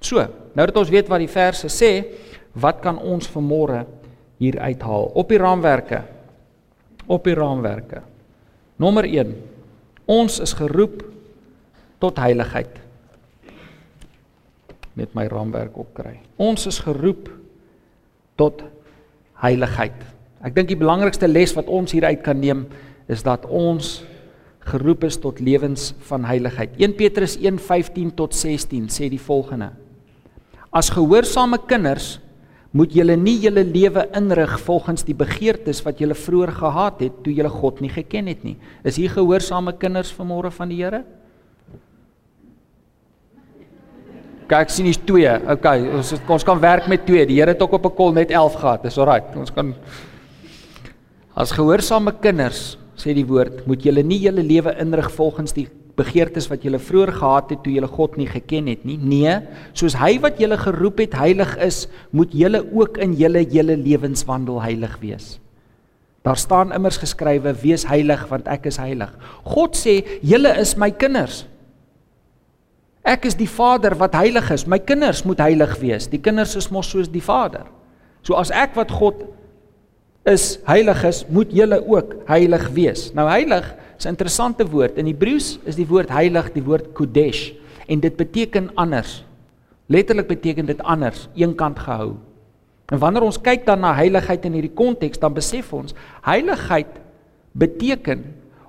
So, 0.01 0.17
nou 0.55 0.65
dat 0.65 0.77
ons 0.77 0.89
weet 0.89 1.07
wat 1.07 1.19
die 1.19 1.27
verse 1.27 1.67
sê, 1.67 2.05
wat 2.53 2.81
kan 2.81 2.97
ons 2.97 3.27
vanmôre 3.27 3.85
hier 4.37 4.59
uithaal 4.59 5.11
op 5.13 5.29
die 5.29 5.37
raamwerke? 5.37 6.03
Op 7.07 7.23
die 7.23 7.35
raamwerke. 7.35 8.01
Nommer 8.77 9.05
1. 9.05 9.35
Ons 10.05 10.39
is 10.39 10.53
geroep 10.53 11.03
tot 12.03 12.19
heiligheid. 12.19 12.79
Met 14.99 15.15
my 15.17 15.25
raamwerk 15.31 15.77
opkry. 15.79 16.19
Ons 16.37 16.67
is 16.69 16.81
geroep 16.83 17.31
tot 18.37 18.65
heiligheid. 19.43 19.95
Ek 20.43 20.55
dink 20.55 20.69
die 20.69 20.79
belangrikste 20.79 21.29
les 21.29 21.55
wat 21.55 21.71
ons 21.71 21.95
hieruit 21.95 22.19
kan 22.25 22.39
neem 22.39 22.65
is 23.11 23.23
dat 23.23 23.47
ons 23.47 24.01
geroep 24.67 25.05
is 25.07 25.17
tot 25.19 25.39
lewens 25.43 25.91
van 26.07 26.27
heiligheid. 26.27 26.75
1 26.79 26.95
Petrus 26.99 27.37
1:15 27.39 28.13
tot 28.15 28.35
16 28.35 28.87
sê 28.91 29.09
die 29.11 29.19
volgende: 29.19 29.71
As 30.71 30.91
gehoorsame 30.91 31.59
kinders 31.67 32.19
moet 32.73 32.93
julle 32.95 33.15
nie 33.15 33.37
julle 33.43 33.63
lewe 33.63 34.07
inrig 34.17 34.55
volgens 34.65 35.03
die 35.05 35.13
begeertes 35.13 35.83
wat 35.85 35.99
julle 36.01 36.15
vroeër 36.17 36.51
gehad 36.57 37.03
het 37.05 37.19
toe 37.23 37.33
julle 37.33 37.51
God 37.53 37.81
nie 37.81 37.91
geken 37.93 38.27
het 38.27 38.43
nie. 38.43 38.55
Is 38.83 38.97
hier 38.97 39.13
gehoorsame 39.13 39.75
kinders 39.77 40.13
vanmôre 40.15 40.51
van 40.51 40.69
die 40.69 40.81
Here? 40.81 41.03
Kyk, 44.53 44.69
sien 44.69 44.85
hier's 44.85 45.01
2. 45.01 45.29
Okay, 45.55 45.87
ons 45.97 46.13
ons 46.29 46.43
kan 46.45 46.59
werk 46.61 46.85
met 46.91 47.07
2. 47.07 47.25
Die 47.25 47.39
Here 47.39 47.55
het 47.55 47.61
ook 47.61 47.73
op 47.73 47.85
'n 47.89 47.95
kol 47.97 48.11
net 48.13 48.29
11 48.29 48.55
gehad. 48.61 48.83
Dis 48.83 48.97
alraai. 48.97 49.21
Ons 49.35 49.51
kan 49.51 49.73
As 51.35 51.49
gehoorsame 51.49 52.13
kinders 52.21 52.77
sê 52.95 53.13
die 53.13 53.25
woord, 53.25 53.65
moet 53.65 53.81
julle 53.81 54.03
nie 54.03 54.19
julle 54.19 54.43
lewe 54.43 54.75
inrig 54.77 55.09
volgens 55.15 55.53
die 55.53 55.67
begeertes 55.97 56.47
wat 56.51 56.61
julle 56.61 56.77
vroeër 56.77 57.11
gehad 57.11 57.49
het 57.49 57.63
toe 57.63 57.73
julle 57.73 57.87
God 57.87 58.17
nie 58.17 58.27
geken 58.27 58.67
het 58.67 58.85
nie. 58.85 58.97
Nee, 58.97 59.39
soos 59.73 59.95
hy 59.97 60.19
wat 60.21 60.37
julle 60.37 60.57
geroep 60.57 60.99
het 60.99 61.13
heilig 61.17 61.57
is, 61.57 61.87
moet 62.11 62.31
julle 62.31 62.61
ook 62.61 62.97
in 62.97 63.13
julle 63.17 63.41
hele 63.49 63.77
lewenswandel 63.77 64.61
heilig 64.61 64.97
wees. 65.01 65.39
Daar 66.23 66.37
staan 66.37 66.71
immers 66.71 66.97
geskrywe: 66.97 67.55
"Wees 67.63 67.87
heilig, 67.89 68.27
want 68.29 68.47
ek 68.47 68.65
is 68.65 68.77
heilig." 68.77 69.11
God 69.43 69.75
sê: 69.75 70.03
"Julle 70.21 70.53
is 70.59 70.77
my 70.77 70.91
kinders." 70.91 71.47
Ek 73.03 73.25
is 73.27 73.35
die 73.35 73.49
Vader 73.51 73.97
wat 73.99 74.15
heilig 74.15 74.47
is. 74.55 74.63
My 74.63 74.79
kinders 74.79 75.25
moet 75.27 75.41
heilig 75.43 75.75
wees. 75.81 76.07
Die 76.07 76.21
kinders 76.23 76.55
is 76.55 76.69
mos 76.71 76.87
soos 76.87 77.09
die 77.11 77.23
Vader. 77.23 77.67
So 78.23 78.37
as 78.39 78.51
ek 78.55 78.77
wat 78.79 78.93
God 78.95 79.25
is 80.23 80.61
heilig 80.63 81.01
is, 81.03 81.25
moet 81.27 81.51
julle 81.51 81.81
ook 81.83 82.15
heilig 82.29 82.69
wees. 82.71 83.09
Nou 83.11 83.27
heilig 83.27 83.67
is 83.99 84.05
'n 84.05 84.15
interessante 84.15 84.63
woord. 84.63 84.97
In 84.97 85.05
Hebreëus 85.05 85.59
is 85.65 85.75
die 85.75 85.87
woord 85.87 86.09
heilig 86.09 86.53
die 86.53 86.63
woord 86.63 86.93
kodesh 86.93 87.51
en 87.87 87.99
dit 87.99 88.15
beteken 88.15 88.71
anders. 88.75 89.25
Letterlik 89.87 90.27
beteken 90.27 90.65
dit 90.65 90.81
anders, 90.81 91.27
eenkant 91.35 91.79
gehou. 91.79 92.15
En 92.87 92.99
wanneer 92.99 93.23
ons 93.23 93.41
kyk 93.41 93.65
dan 93.65 93.79
na 93.79 93.93
heiligheid 93.93 94.45
in 94.45 94.53
hierdie 94.53 94.73
konteks, 94.73 95.19
dan 95.19 95.33
besef 95.33 95.73
ons 95.73 95.93
heiligheid 96.21 96.87
beteken 97.51 98.23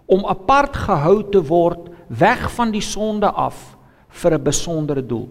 om 0.06 0.26
apart 0.26 0.76
gehou 0.76 1.22
te 1.30 1.42
word 1.42 1.88
weg 2.08 2.50
van 2.50 2.70
die 2.70 2.82
sonde 2.82 3.30
af 3.30 3.73
vir 4.14 4.34
'n 4.34 4.42
besondere 4.42 5.02
doel. 5.02 5.28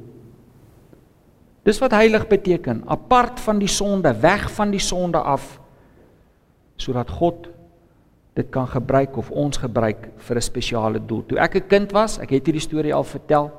Dis 1.63 1.80
wat 1.80 1.96
heilig 1.96 2.28
beteken, 2.28 2.84
apart 2.91 3.39
van 3.39 3.60
die 3.60 3.72
sonde, 3.72 4.12
weg 4.19 4.52
van 4.52 4.72
die 4.72 4.84
sonde 4.84 5.17
af 5.17 5.60
sodat 6.76 7.10
God 7.10 7.48
dit 8.34 8.50
kan 8.50 8.67
gebruik 8.67 9.17
of 9.17 9.30
ons 9.32 9.58
gebruik 9.58 10.10
vir 10.17 10.36
'n 10.36 10.41
spesiale 10.41 11.00
doel. 11.00 11.24
Toe 11.26 11.38
ek 11.38 11.56
'n 11.56 11.67
kind 11.67 11.91
was, 11.91 12.19
ek 12.19 12.30
het 12.30 12.46
hierdie 12.46 12.62
storie 12.62 12.93
al 12.93 13.04
vertel. 13.04 13.52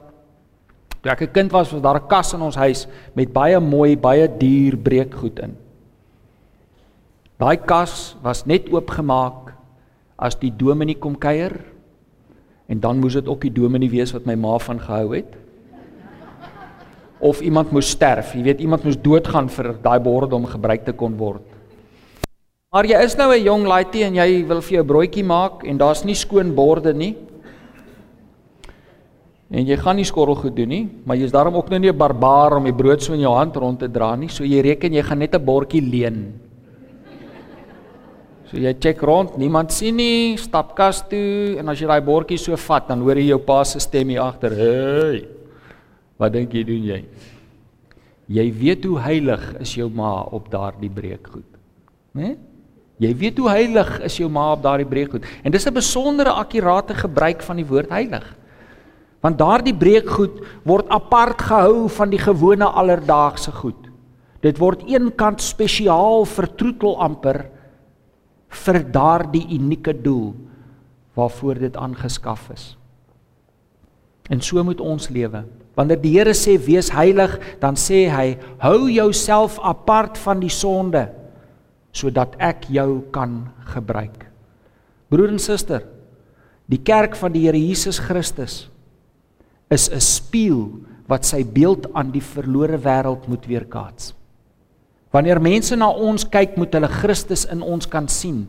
Toe 1.01 1.11
ek 1.13 1.23
'n 1.23 1.33
kind 1.33 1.53
was, 1.53 1.71
was 1.73 1.81
daar 1.81 1.97
'n 1.97 2.09
kas 2.09 2.35
in 2.35 2.43
ons 2.43 2.57
huis 2.57 2.87
met 3.15 3.33
baie 3.33 3.61
mooi, 3.61 3.97
baie 3.97 4.29
duur 4.29 4.77
breekgoed 4.77 5.39
in. 5.39 5.57
Daai 7.39 7.57
kas 7.57 8.17
was 8.23 8.47
net 8.47 8.69
oopgemaak 8.69 9.55
as 10.19 10.35
die 10.35 10.53
dominee 10.57 10.99
kom 10.99 11.19
kuier 11.19 11.74
En 12.67 12.81
dan 12.81 12.99
moes 12.99 13.13
dit 13.13 13.29
ook 13.29 13.41
die 13.41 13.53
dominee 13.53 13.91
wees 13.91 14.13
wat 14.13 14.25
my 14.25 14.35
ma 14.35 14.59
van 14.59 14.81
gehou 14.81 15.15
het. 15.15 15.35
Of 17.19 17.41
iemand 17.41 17.71
moes 17.73 17.91
sterf, 17.91 18.35
jy 18.35 18.43
weet 18.43 18.61
iemand 18.61 18.85
moes 18.85 19.01
doodgaan 19.01 19.49
vir 19.49 19.75
daai 19.83 20.01
bord 20.01 20.33
om 20.33 20.47
gebruik 20.49 20.85
te 20.85 20.93
kon 20.93 21.17
word. 21.17 21.45
Maar 22.75 22.89
jy 22.91 23.05
is 23.05 23.15
nou 23.17 23.31
'n 23.33 23.45
jong 23.45 23.67
laaitie 23.67 24.03
en 24.05 24.15
jy 24.15 24.45
wil 24.47 24.61
vir 24.61 24.75
jou 24.75 24.85
broodjie 24.85 25.25
maak 25.25 25.65
en 25.65 25.79
daar's 25.79 26.05
nie 26.05 26.15
skoon 26.15 26.55
borde 26.55 26.93
nie. 26.93 27.17
En 29.51 29.67
jy 29.67 29.77
gaan 29.77 29.97
nie 29.97 30.05
skorrelgoed 30.05 30.57
doen 30.57 30.69
nie, 30.69 30.89
maar 31.07 31.17
jy's 31.17 31.31
daarom 31.31 31.55
ook 31.55 31.71
nou 31.71 31.79
nie 31.79 31.93
'n 31.93 31.97
barbaar 31.97 32.57
om 32.57 32.65
die 32.65 32.73
brood 32.73 33.03
so 33.03 33.13
in 33.13 33.21
jou 33.21 33.35
hand 33.35 33.57
rond 33.57 33.79
te 33.79 33.89
dra 33.89 34.17
nie. 34.17 34.29
So 34.29 34.43
jy 34.45 34.61
reken 34.61 34.93
jy 34.93 35.03
gaan 35.03 35.19
net 35.19 35.35
'n 35.35 35.45
bordjie 35.45 35.83
leen. 35.83 36.41
So 38.55 38.61
jy 38.63 38.71
check 38.79 39.01
rond, 39.03 39.33
niemand 39.35 39.73
sien 39.75 39.97
nie, 39.99 40.37
stap 40.39 40.77
kas 40.79 41.01
toe 41.11 41.59
en 41.59 41.73
as 41.73 41.81
jy 41.81 41.89
daai 41.91 42.05
bordjie 42.07 42.37
so 42.39 42.55
vat, 42.69 42.85
dan 42.87 43.01
hoor 43.03 43.19
jy 43.19 43.33
jou 43.33 43.39
pa 43.43 43.57
se 43.67 43.81
stem 43.83 44.13
hier 44.13 44.21
agter. 44.23 44.53
Hey. 44.55 45.25
Wat 46.23 46.31
dink 46.37 46.53
jy 46.55 46.61
doen 46.69 46.85
jy? 46.87 46.99
Jy 48.31 48.45
weet 48.55 48.87
hoe 48.87 49.01
heilig 49.03 49.43
is 49.59 49.73
jou 49.75 49.89
ma 49.91 50.21
op 50.39 50.47
daardie 50.53 50.91
breekgoed. 51.01 51.49
Né? 52.15 52.29
Nee? 52.29 52.37
Jy 53.03 53.11
weet 53.25 53.41
hoe 53.43 53.49
heilig 53.51 53.91
is 54.07 54.21
jou 54.21 54.29
ma 54.31 54.45
op 54.53 54.63
daardie 54.63 54.87
breekgoed. 54.87 55.27
En 55.43 55.51
dis 55.51 55.67
'n 55.67 55.75
besondere 55.75 56.31
akkurate 56.31 56.95
gebruik 56.95 57.43
van 57.43 57.57
die 57.57 57.67
woord 57.67 57.91
heilig. 57.91 58.37
Want 59.21 59.39
daardie 59.39 59.75
breekgoed 59.75 60.39
word 60.63 60.87
apart 60.95 61.43
gehou 61.43 61.89
van 61.89 62.11
die 62.11 62.23
gewone 62.23 62.71
alledaagse 62.71 63.51
goed. 63.51 63.91
Dit 64.41 64.59
word 64.59 64.87
eenkant 64.87 65.43
spesiaal 65.43 66.25
vertroetel 66.25 66.95
amper 67.03 67.51
vir 68.55 68.81
daardie 68.95 69.45
unieke 69.57 69.95
doel 70.03 70.33
waarvoor 71.15 71.61
dit 71.67 71.77
aangeskaf 71.77 72.49
is. 72.55 72.65
En 74.33 74.41
so 74.41 74.63
moet 74.65 74.81
ons 74.81 75.09
lewe. 75.13 75.45
Wanneer 75.75 76.01
die 76.01 76.15
Here 76.15 76.35
sê 76.35 76.55
wees 76.59 76.91
heilig, 76.95 77.35
dan 77.61 77.77
sê 77.77 78.07
hy 78.11 78.37
hou 78.63 78.87
jouself 78.91 79.59
apart 79.63 80.19
van 80.23 80.41
die 80.43 80.53
sonde 80.53 81.09
sodat 81.95 82.35
ek 82.43 82.67
jou 82.75 83.05
kan 83.15 83.45
gebruik. 83.71 84.25
Broer 85.07 85.31
en 85.31 85.39
suster, 85.39 85.85
die 86.67 86.81
kerk 86.83 87.15
van 87.15 87.35
die 87.35 87.45
Here 87.47 87.59
Jesus 87.61 88.01
Christus 88.03 88.65
is 89.71 89.89
'n 89.89 90.01
spieël 90.01 90.83
wat 91.07 91.25
sy 91.25 91.45
beeld 91.45 91.87
aan 91.95 92.11
die 92.11 92.25
verlore 92.25 92.79
wêreld 92.79 93.29
moet 93.29 93.47
weerkaats. 93.47 94.15
Wanneer 95.15 95.39
mense 95.39 95.77
na 95.79 95.93
ons 95.95 96.27
kyk, 96.27 96.57
moet 96.59 96.75
hulle 96.75 96.91
Christus 96.91 97.45
in 97.47 97.63
ons 97.63 97.87
kan 97.87 98.09
sien. 98.11 98.49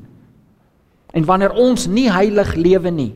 En 1.14 1.28
wanneer 1.28 1.54
ons 1.54 1.86
nie 1.88 2.08
heilig 2.10 2.56
lewe 2.58 2.92
nie, 2.92 3.12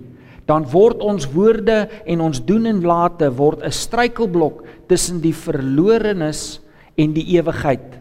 dan 0.46 0.68
word 0.70 1.02
ons 1.06 1.26
woorde 1.34 1.88
en 2.10 2.22
ons 2.26 2.42
doen 2.46 2.70
en 2.70 2.82
late 2.86 3.30
word 3.38 3.64
'n 3.66 3.72
struikelblok 3.72 4.64
tussen 4.88 5.22
die 5.22 5.34
verlorenes 5.34 6.62
en 6.98 7.14
die 7.14 7.26
ewigheid. 7.38 8.00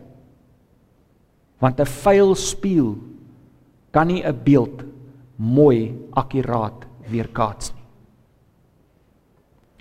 Want 1.61 1.80
'n 1.80 1.87
vuil 1.87 2.34
spieël 2.34 2.96
kan 3.90 4.06
nie 4.06 4.22
'n 4.22 4.37
beeld 4.44 4.84
mooi 5.37 5.94
akkuraat 6.12 6.87
weerkaats 7.08 7.72
nie. 7.72 7.87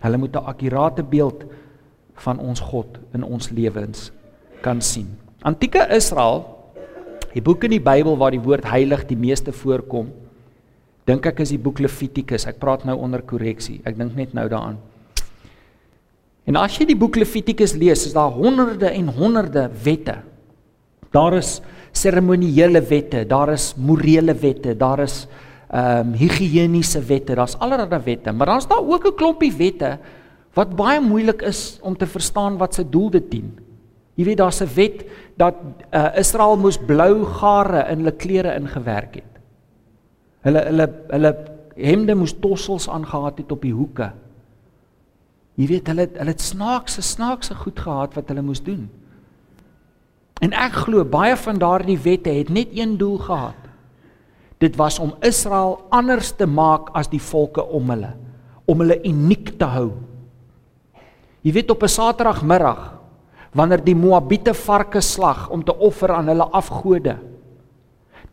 Hulle 0.01 0.17
moet 0.17 0.35
'n 0.35 0.45
akkurate 0.45 1.03
beeld 1.03 1.45
van 2.15 2.39
ons 2.39 2.59
God 2.59 2.99
in 3.13 3.23
ons 3.23 3.49
lewens 3.49 4.11
kan 4.61 4.81
sien. 4.81 5.26
Antieke 5.45 5.83
Israel, 5.93 6.45
die 7.33 7.43
boek 7.45 7.67
in 7.67 7.75
die 7.75 7.83
Bybel 7.83 8.15
waar 8.17 8.33
die 8.33 8.41
woord 8.41 8.65
heilig 8.65 9.03
die 9.09 9.19
meeste 9.19 9.53
voorkom, 9.53 10.09
dink 11.05 11.25
ek 11.29 11.43
is 11.45 11.53
die 11.53 11.61
boek 11.61 11.79
Levitikus. 11.83 12.47
Ek 12.49 12.57
praat 12.59 12.85
nou 12.87 12.97
onder 12.97 13.21
korreksie. 13.21 13.79
Ek 13.85 13.97
dink 13.99 14.15
net 14.17 14.33
nou 14.33 14.47
daaraan. 14.49 14.79
En 16.47 16.57
as 16.59 16.79
jy 16.79 16.87
die 16.89 16.97
boek 16.97 17.19
Levitikus 17.19 17.75
lees, 17.77 18.07
is 18.07 18.15
daar 18.15 18.33
honderde 18.33 18.89
en 18.89 19.11
honderde 19.13 19.67
wette. 19.83 20.17
Daar 21.13 21.37
is 21.37 21.59
seremonieele 21.95 22.81
wette, 22.89 23.23
daar 23.27 23.53
is 23.53 23.71
morele 23.77 24.33
wette, 24.33 24.73
daar 24.77 25.05
is 25.05 25.25
ehm 25.67 26.13
um, 26.13 26.13
higiëniese 26.15 27.01
wette, 27.03 27.35
daar's 27.35 27.57
allerlei 27.59 27.99
wette, 28.05 28.31
maar 28.31 28.47
dan's 28.47 28.67
daar 28.67 28.79
ook 28.79 29.07
'n 29.07 29.15
klompie 29.19 29.51
wette 29.51 29.97
wat 30.55 30.75
baie 30.75 31.01
moeilik 31.01 31.41
is 31.41 31.77
om 31.81 31.97
te 31.97 32.07
verstaan 32.07 32.57
wat 32.57 32.73
se 32.73 32.89
doel 32.89 33.09
dit 33.09 33.31
dien. 33.31 33.66
Jy 34.17 34.25
weet 34.25 34.37
daar's 34.37 34.61
'n 34.61 34.73
wet 34.73 35.05
dat 35.37 35.55
uh, 35.93 36.17
Israel 36.17 36.57
moes 36.57 36.77
blou 36.77 37.25
gare 37.25 37.85
in 37.91 38.01
hulle 38.01 38.11
klere 38.11 38.55
ingewerk 38.55 39.15
het. 39.15 39.33
Hulle 40.41 40.63
hulle 40.65 40.87
hulle 41.09 41.31
hemde 41.75 42.15
moes 42.15 42.33
tossels 42.39 42.89
aangehad 42.89 43.37
het 43.37 43.51
op 43.51 43.61
die 43.61 43.73
hoeke. 43.73 44.11
Jy 45.55 45.67
weet 45.67 45.87
hulle 45.87 46.09
hulle 46.13 46.33
het 46.33 46.41
snaakse 46.41 47.01
snaakse 47.01 47.55
goed 47.55 47.79
gehad 47.79 48.13
wat 48.17 48.27
hulle 48.27 48.41
moes 48.41 48.63
doen. 48.63 48.89
En 50.41 50.53
ek 50.53 50.73
glo 50.85 51.05
baie 51.05 51.37
van 51.37 51.57
daardie 51.57 51.99
wette 51.99 52.29
het 52.29 52.49
net 52.49 52.73
een 52.73 52.97
doel 52.97 53.17
gehad. 53.17 53.61
Dit 54.57 54.75
was 54.75 54.99
om 54.99 55.13
Israel 55.21 55.85
anders 55.89 56.31
te 56.31 56.45
maak 56.45 56.89
as 56.93 57.09
die 57.09 57.21
volke 57.21 57.63
om 57.63 57.89
hulle, 57.89 58.15
om 58.65 58.79
hulle 58.79 58.97
uniek 59.05 59.57
te 59.57 59.65
hou. 59.65 59.91
Jy 61.41 61.53
weet 61.53 61.71
op 61.71 61.83
'n 61.83 61.87
Saterdagmiddag 61.87 62.96
wanneer 63.57 63.81
die 63.81 63.97
Moabiete 63.97 64.53
varke 64.53 65.01
slag 65.01 65.47
om 65.49 65.63
te 65.65 65.73
offer 65.73 66.13
aan 66.13 66.29
hulle 66.29 66.45
afgode. 66.53 67.17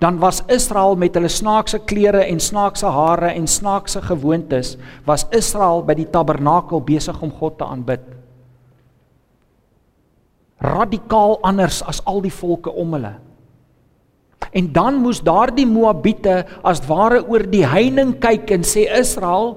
Dan 0.02 0.18
was 0.20 0.42
Israel 0.52 0.98
met 1.00 1.14
hulle 1.16 1.30
snaakse 1.32 1.78
klere 1.88 2.26
en 2.26 2.40
snaakse 2.42 2.90
hare 2.92 3.30
en 3.32 3.46
snaakse 3.48 4.02
gewoontes, 4.04 4.74
was 5.06 5.24
Israel 5.32 5.84
by 5.86 5.96
die 5.96 6.08
tabernakel 6.10 6.82
besig 6.84 7.20
om 7.24 7.32
God 7.32 7.56
te 7.58 7.64
aanbid. 7.64 8.02
Radikaal 10.64 11.38
anders 11.44 11.80
as 11.88 12.02
al 12.08 12.20
die 12.24 12.32
volke 12.32 12.72
om 12.72 12.96
hulle. 12.96 13.14
En 14.54 14.68
dan 14.72 15.00
moes 15.02 15.22
daardie 15.24 15.66
Moabiete 15.66 16.42
as 16.62 16.82
ware 16.88 17.22
oor 17.24 17.46
die 17.50 17.64
heining 17.66 18.12
kyk 18.20 18.52
en 18.54 18.62
sê 18.62 18.84
Israel, 18.98 19.56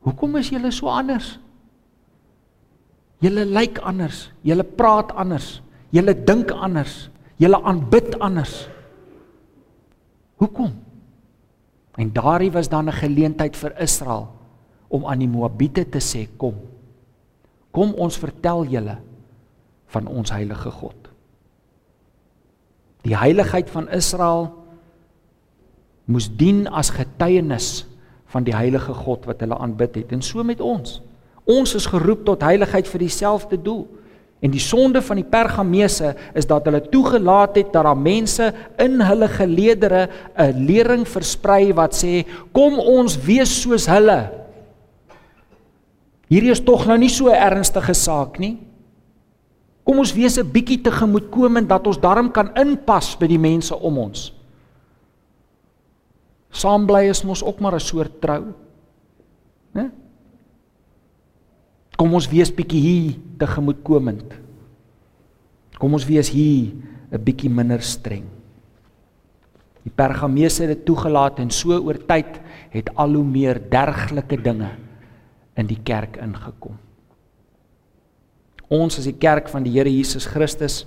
"Hoekom 0.00 0.36
is 0.36 0.50
julle 0.50 0.72
so 0.72 0.88
anders?" 0.88 1.38
Julle 3.24 3.44
lyk 3.44 3.80
anders, 3.82 4.28
julle 4.46 4.62
praat 4.62 5.10
anders, 5.18 5.58
julle 5.90 6.14
dink 6.14 6.52
anders, 6.54 7.08
julle 7.42 7.58
aanbid 7.66 8.14
anders. 8.22 8.68
Hoekom? 10.38 10.76
En 11.98 12.12
daardie 12.14 12.52
was 12.54 12.68
dan 12.70 12.86
'n 12.88 12.92
geleentheid 12.92 13.56
vir 13.56 13.74
Israel 13.82 14.28
om 14.88 15.06
aan 15.06 15.18
die 15.18 15.28
Moabiete 15.28 15.88
te 15.88 15.98
sê 15.98 16.28
kom. 16.36 16.54
Kom 17.70 17.94
ons 17.94 18.18
vertel 18.18 18.64
julle 18.64 18.98
van 19.86 20.06
ons 20.06 20.30
heilige 20.30 20.70
God. 20.70 20.96
Die 23.02 23.16
heiligheid 23.16 23.70
van 23.70 23.88
Israel 23.88 24.54
moes 26.04 26.28
dien 26.36 26.66
as 26.68 26.90
getuienis 26.90 27.86
van 28.32 28.44
die 28.44 28.54
heilige 28.56 28.94
God 28.94 29.26
wat 29.28 29.40
hulle 29.40 29.58
aanbid 29.58 29.94
het 29.94 30.12
en 30.12 30.22
so 30.22 30.44
met 30.44 30.60
ons. 30.60 31.00
Ons 31.48 31.72
is 31.78 31.88
geroep 31.88 32.26
tot 32.28 32.44
heiligheid 32.44 32.88
vir 32.90 33.06
dieselfde 33.06 33.56
doel. 33.56 33.86
En 34.38 34.52
die 34.52 34.62
sonde 34.62 35.00
van 35.02 35.18
die 35.18 35.26
Pergamese 35.26 36.12
is 36.38 36.46
dat 36.46 36.68
hulle 36.68 36.82
toegelaat 36.92 37.56
het 37.58 37.72
dat 37.72 37.88
daar 37.88 37.98
mense 37.98 38.52
in 38.78 39.00
hulle 39.02 39.28
geleedere 39.28 40.08
'n 40.36 40.66
lering 40.66 41.08
versprei 41.08 41.72
wat 41.74 41.94
sê 41.94 42.24
kom 42.52 42.78
ons 42.78 43.16
wees 43.16 43.62
soos 43.62 43.86
hulle. 43.86 44.30
Hierdie 46.28 46.52
is 46.52 46.60
tog 46.60 46.86
nou 46.86 46.98
nie 46.98 47.08
so 47.08 47.28
'n 47.28 47.34
ernstige 47.34 47.94
saak 47.94 48.38
nie. 48.38 48.58
Kom 49.84 49.98
ons 49.98 50.12
wees 50.12 50.38
'n 50.38 50.52
bietjie 50.52 50.82
tegemoetkomend 50.82 51.68
dat 51.68 51.86
ons 51.86 52.00
darm 52.00 52.30
kan 52.30 52.54
inpas 52.54 53.16
by 53.16 53.26
die 53.26 53.38
mense 53.38 53.74
om 53.74 53.98
ons. 53.98 54.32
Saambly 56.50 57.08
is 57.08 57.24
mos 57.24 57.42
ook 57.42 57.60
maar 57.60 57.74
'n 57.74 57.80
soort 57.80 58.20
trou. 58.20 58.44
Né? 59.74 59.90
Kom 61.98 62.14
ons 62.14 62.28
wees 62.30 62.52
bietjie 62.54 62.80
hier 62.80 63.14
tegemoetkomend. 63.40 64.36
Kom 65.78 65.94
ons 65.98 66.06
wees 66.06 66.30
hier 66.30 66.74
'n 67.10 67.24
bietjie 67.24 67.50
minder 67.50 67.82
streng. 67.82 68.26
Die 69.82 69.90
Pergamese 69.90 70.62
het 70.62 70.76
dit 70.76 70.84
toegelaat 70.84 71.38
en 71.40 71.50
so 71.50 71.72
oor 71.72 71.98
tyd 71.98 72.40
het 72.70 72.90
al 72.94 73.14
hoe 73.14 73.24
meer 73.24 73.58
dergelike 73.70 74.36
dinge 74.42 74.70
in 75.56 75.66
die 75.66 75.80
kerk 75.82 76.16
ingekom. 76.16 76.76
Ons 78.68 78.98
as 78.98 79.08
die 79.08 79.16
kerk 79.18 79.48
van 79.48 79.64
die 79.64 79.72
Here 79.72 79.90
Jesus 79.90 80.26
Christus 80.26 80.86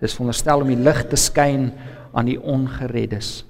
is 0.00 0.14
veronderstel 0.14 0.62
om 0.62 0.68
die 0.68 0.80
lig 0.80 1.04
te 1.08 1.16
skyn 1.16 1.72
aan 2.12 2.26
die 2.26 2.40
ongereddes. 2.40 3.44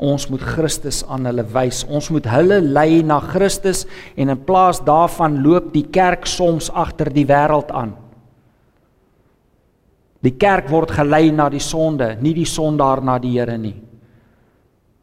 Ons 0.00 0.30
moet 0.32 0.40
Christus 0.40 1.02
aan 1.12 1.28
hulle 1.28 1.44
wys. 1.52 1.82
Ons 1.92 2.08
moet 2.12 2.24
hulle 2.32 2.60
lei 2.64 3.02
na 3.04 3.18
Christus 3.20 3.84
en 4.16 4.32
in 4.32 4.44
plaas 4.46 4.80
daarvan 4.86 5.42
loop 5.44 5.74
die 5.74 5.84
kerk 5.92 6.24
soms 6.26 6.70
agter 6.72 7.12
die 7.12 7.26
wêreld 7.28 7.68
aan. 7.76 7.92
Die 10.24 10.36
kerk 10.40 10.68
word 10.72 10.92
gelei 10.96 11.30
na 11.32 11.48
die 11.52 11.62
sonde, 11.64 12.14
nie 12.20 12.32
die 12.36 12.48
sondaar 12.48 13.00
na 13.04 13.18
die 13.20 13.34
Here 13.36 13.56
nie. 13.60 13.76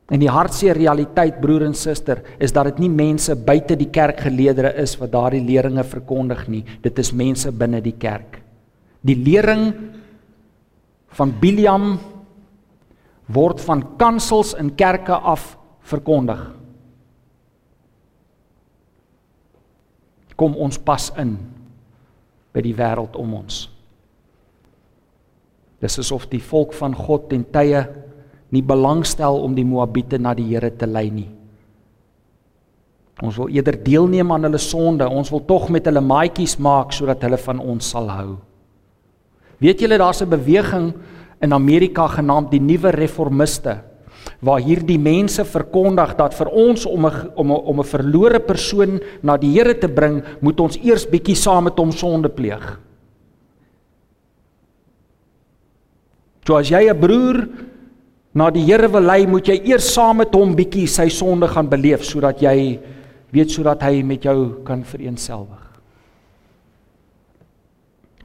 En 0.07 0.21
die 0.21 0.31
hartseer 0.31 0.77
realiteit 0.79 1.41
broer 1.41 1.65
en 1.67 1.75
suster 1.75 2.21
is 2.39 2.53
dat 2.55 2.69
dit 2.71 2.86
nie 2.86 2.91
mense 2.93 3.36
buite 3.36 3.75
die 3.75 3.89
kerkgeleedere 3.91 4.71
is 4.81 4.95
wat 5.01 5.12
daardie 5.12 5.43
leringe 5.43 5.83
verkondig 5.83 6.45
nie. 6.47 6.63
Dit 6.81 6.99
is 7.01 7.12
mense 7.12 7.51
binne 7.51 7.81
die 7.83 7.97
kerk. 7.99 8.39
Die 9.03 9.17
lering 9.19 9.67
van 11.17 11.33
Biliam 11.41 11.97
word 13.27 13.61
van 13.61 13.83
kansels 13.99 14.53
in 14.55 14.71
kerke 14.75 15.13
af 15.13 15.57
verkondig. 15.87 16.39
Kom 20.37 20.55
ons 20.55 20.77
pas 20.77 21.09
in 21.17 21.35
by 22.53 22.63
die 22.63 22.75
wêreld 22.77 23.17
om 23.19 23.33
ons. 23.39 23.65
Dis 25.81 25.99
asof 26.01 26.27
die 26.31 26.41
volk 26.41 26.73
van 26.77 26.95
God 26.97 27.29
ten 27.29 27.43
tye 27.53 27.83
nie 28.53 28.63
belangstel 28.63 29.41
om 29.43 29.55
die 29.57 29.65
Moabiete 29.67 30.17
na 30.21 30.33
die 30.37 30.47
Here 30.47 30.71
te 30.71 30.87
lei 30.87 31.09
nie. 31.11 31.29
Ons 33.21 33.37
wil 33.41 33.49
eerder 33.49 33.77
deelneem 33.81 34.31
aan 34.31 34.45
hulle 34.45 34.61
sonde. 34.61 35.07
Ons 35.09 35.31
wil 35.33 35.41
tog 35.49 35.71
met 35.73 35.85
hulle 35.89 36.03
maatjies 36.05 36.57
maak 36.61 36.93
sodat 36.93 37.23
hulle 37.25 37.39
van 37.41 37.61
ons 37.61 37.89
sal 37.93 38.09
hou. 38.13 38.35
Weet 39.57 39.81
julle 39.81 39.97
daar's 39.97 40.21
'n 40.21 40.29
beweging 40.29 40.93
in 41.41 41.54
Amerika 41.54 42.08
genaamd 42.08 42.52
die 42.52 42.62
Nuwe 42.63 42.91
Reformiste 42.95 43.78
waar 44.43 44.62
hierdie 44.62 45.00
mense 45.02 45.45
verkondig 45.47 46.13
dat 46.17 46.36
vir 46.38 46.50
ons 46.52 46.86
om 46.86 47.06
'n 47.06 47.32
om 47.36 47.52
'n 47.52 47.62
om 47.71 47.80
'n 47.80 47.84
verlore 47.84 48.39
persoon 48.39 49.00
na 49.23 49.38
die 49.38 49.52
Here 49.52 49.73
te 49.73 49.88
bring, 49.88 50.23
moet 50.41 50.60
ons 50.60 50.78
eers 50.78 51.06
bietjie 51.06 51.36
saam 51.36 51.63
met 51.63 51.78
hom 51.78 51.91
sonde 51.91 52.30
pleeg. 52.30 52.80
So 56.45 56.56
as 56.56 56.69
jy 56.69 56.89
'n 56.89 57.00
broer 57.00 57.47
na 58.34 58.50
die 58.50 58.63
Here 58.63 58.88
wil 58.88 59.02
lei, 59.02 59.26
moet 59.26 59.47
jy 59.47 59.62
eers 59.65 59.93
saam 59.93 60.17
met 60.17 60.34
hom 60.34 60.56
bietjie 60.56 60.88
sy 60.88 61.10
sonde 61.10 61.47
gaan 61.47 61.69
beleef 61.69 62.04
sodat 62.04 62.41
jy 62.41 62.80
weet 63.32 63.50
sodat 63.50 63.82
hy 63.82 64.04
met 64.04 64.23
jou 64.23 64.63
kan 64.63 64.84
vereensgewig. 64.84 65.80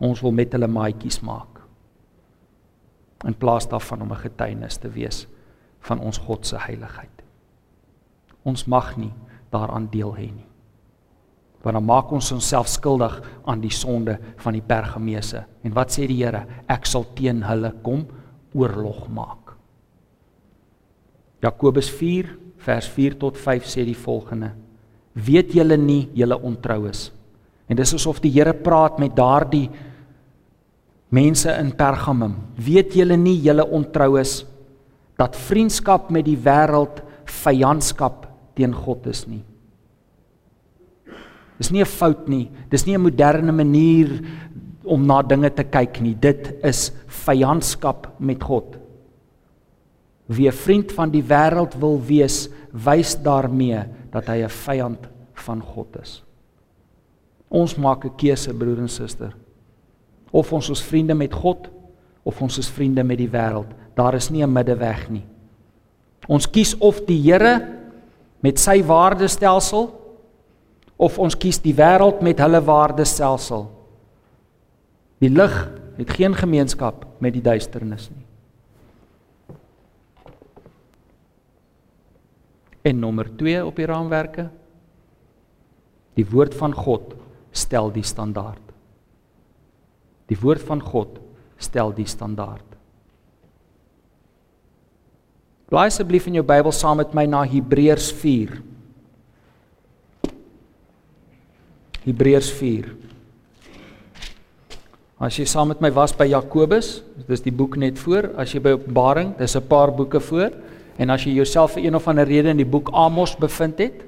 Ons 0.00 0.20
wil 0.20 0.32
met 0.32 0.52
hulle 0.52 0.68
maatjies 0.68 1.20
maak 1.20 1.51
in 3.24 3.34
plaas 3.34 3.68
daarvan 3.68 4.02
om 4.02 4.12
'n 4.12 4.24
getuienis 4.24 4.76
te 4.76 4.88
wees 4.88 5.26
van 5.80 6.00
ons 6.00 6.18
God 6.18 6.46
se 6.46 6.56
heiligheid. 6.56 7.22
Ons 8.42 8.64
mag 8.64 8.96
nie 8.96 9.12
daaraan 9.50 9.88
deel 9.90 10.14
hê 10.16 10.30
nie. 10.32 10.48
Want 11.62 11.74
dan 11.74 11.84
maak 11.84 12.10
ons 12.12 12.32
onsself 12.32 12.68
skuldig 12.68 13.22
aan 13.44 13.60
die 13.60 13.70
sonde 13.70 14.18
van 14.36 14.52
die 14.52 14.64
Pergamese. 14.66 15.44
En 15.62 15.72
wat 15.72 15.92
sê 15.94 16.06
die 16.06 16.24
Here? 16.24 16.46
Ek 16.66 16.86
sal 16.86 17.06
teen 17.14 17.42
hulle 17.42 17.72
kom 17.82 18.06
oorlog 18.54 19.08
maak. 19.08 19.54
Jakobus 21.42 21.90
4 21.90 22.38
vers 22.62 22.88
4 22.88 23.18
tot 23.18 23.38
5 23.38 23.66
sê 23.66 23.84
die 23.84 23.98
volgende: 23.98 24.52
Weet 25.12 25.52
julle 25.52 25.76
nie 25.76 26.08
julle 26.14 26.38
ontrou 26.38 26.88
is? 26.88 27.12
En 27.68 27.76
dis 27.76 27.94
asof 27.94 28.20
die 28.20 28.32
Here 28.34 28.54
praat 28.54 28.98
met 28.98 29.16
daardie 29.16 29.68
Mense 31.12 31.52
in 31.60 31.74
Pergamum, 31.76 32.38
weet 32.56 32.94
julle 32.96 33.18
nie 33.20 33.36
julle 33.44 33.66
ontrou 33.68 34.16
is 34.20 34.46
dat 35.20 35.36
vriendskap 35.36 36.08
met 36.10 36.24
die 36.24 36.38
wêreld 36.40 37.02
vyandskap 37.42 38.24
teen 38.56 38.72
God 38.72 39.10
is 39.12 39.26
nie. 39.28 39.42
Dis 41.60 41.70
nie 41.70 41.82
'n 41.82 41.86
fout 41.86 42.28
nie. 42.28 42.50
Dis 42.70 42.86
nie 42.86 42.96
'n 42.96 43.02
moderne 43.02 43.52
manier 43.52 44.08
om 44.84 45.06
na 45.06 45.22
dinge 45.22 45.50
te 45.50 45.64
kyk 45.64 46.00
nie. 46.00 46.14
Dit 46.14 46.54
is 46.64 46.92
vyandskap 47.06 48.18
met 48.18 48.42
God. 48.42 48.78
Wie 50.28 50.48
'n 50.48 50.52
vriend 50.52 50.92
van 50.92 51.10
die 51.10 51.22
wêreld 51.22 51.78
wil 51.78 52.00
wees, 52.00 52.48
wys 52.72 53.14
daarmee 53.14 53.84
dat 54.10 54.26
hy 54.28 54.42
'n 54.42 54.48
vyand 54.48 55.08
van 55.34 55.60
God 55.60 56.00
is. 56.02 56.22
Ons 57.50 57.76
maak 57.76 58.04
'n 58.04 58.16
keuse, 58.16 58.54
broer 58.54 58.78
en 58.78 58.88
suster 58.88 59.41
of 60.32 60.52
ons 60.52 60.70
is 60.72 60.82
vriende 60.82 61.14
met 61.14 61.32
God 61.32 61.68
of 62.24 62.40
ons 62.42 62.58
is 62.58 62.70
vriende 62.70 63.04
met 63.04 63.18
die 63.18 63.30
wêreld. 63.30 63.70
Daar 63.94 64.14
is 64.14 64.30
nie 64.30 64.42
'n 64.42 64.52
middeweg 64.52 65.10
nie. 65.10 65.24
Ons 66.28 66.46
kies 66.46 66.74
of 66.78 67.04
die 67.06 67.20
Here 67.20 67.68
met 68.40 68.58
sy 68.58 68.82
waardestelsel 68.82 69.90
of 70.96 71.18
ons 71.18 71.34
kies 71.34 71.58
die 71.58 71.74
wêreld 71.74 72.22
met 72.22 72.38
hulle 72.38 72.60
waardestelsel. 72.60 73.70
Die 75.18 75.30
lig 75.30 75.54
het 75.96 76.10
geen 76.10 76.34
gemeenskap 76.34 77.06
met 77.18 77.32
die 77.32 77.42
duisternis 77.42 78.08
nie. 78.10 78.26
En 82.82 82.98
nommer 82.98 83.28
2 83.36 83.66
op 83.66 83.76
die 83.76 83.86
raamwerke. 83.86 84.48
Die 86.14 86.26
woord 86.26 86.54
van 86.54 86.74
God 86.74 87.14
stel 87.50 87.92
die 87.94 88.02
standaard. 88.02 88.61
Die 90.30 90.38
woord 90.38 90.62
van 90.62 90.80
God 90.80 91.18
stel 91.62 91.92
die 91.94 92.06
standaard. 92.06 92.66
Blaai 95.72 95.88
asseblief 95.88 96.26
in 96.28 96.36
jou 96.36 96.44
Bybel 96.44 96.74
saam 96.76 96.98
met 97.00 97.14
my 97.16 97.24
na 97.24 97.46
Hebreërs 97.48 98.10
4. 98.20 98.58
Hebreërs 102.02 102.50
4. 102.58 102.90
As 105.22 105.38
jy 105.38 105.46
saam 105.46 105.70
met 105.70 105.80
my 105.80 105.88
was 105.94 106.12
by 106.18 106.26
Jakobus, 106.26 106.98
dis 107.28 107.44
die 107.44 107.54
boek 107.54 107.78
net 107.78 108.00
voor, 108.02 108.32
as 108.36 108.52
jy 108.52 108.60
by 108.60 108.74
Openbaring, 108.74 109.36
dis 109.38 109.56
'n 109.56 109.68
paar 109.68 109.94
boeke 109.94 110.20
voor, 110.20 110.50
en 110.98 111.10
as 111.10 111.24
jy 111.24 111.32
jouself 111.38 111.72
vir 111.72 111.84
een 111.86 111.94
of 111.94 112.08
ander 112.08 112.26
rede 112.26 112.50
in 112.50 112.56
die 112.56 112.68
boek 112.68 112.90
Amos 112.92 113.36
bevind 113.36 113.78
het, 113.78 114.02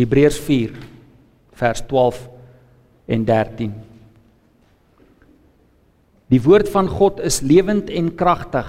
Hebreërs 0.00 0.38
4 0.40 0.76
vers 1.60 1.82
12 1.84 2.20
en 3.10 3.24
13. 3.28 3.72
Die 6.30 6.40
woord 6.40 6.70
van 6.72 6.88
God 6.88 7.18
is 7.26 7.42
lewend 7.44 7.90
en 7.92 8.12
kragtig. 8.16 8.68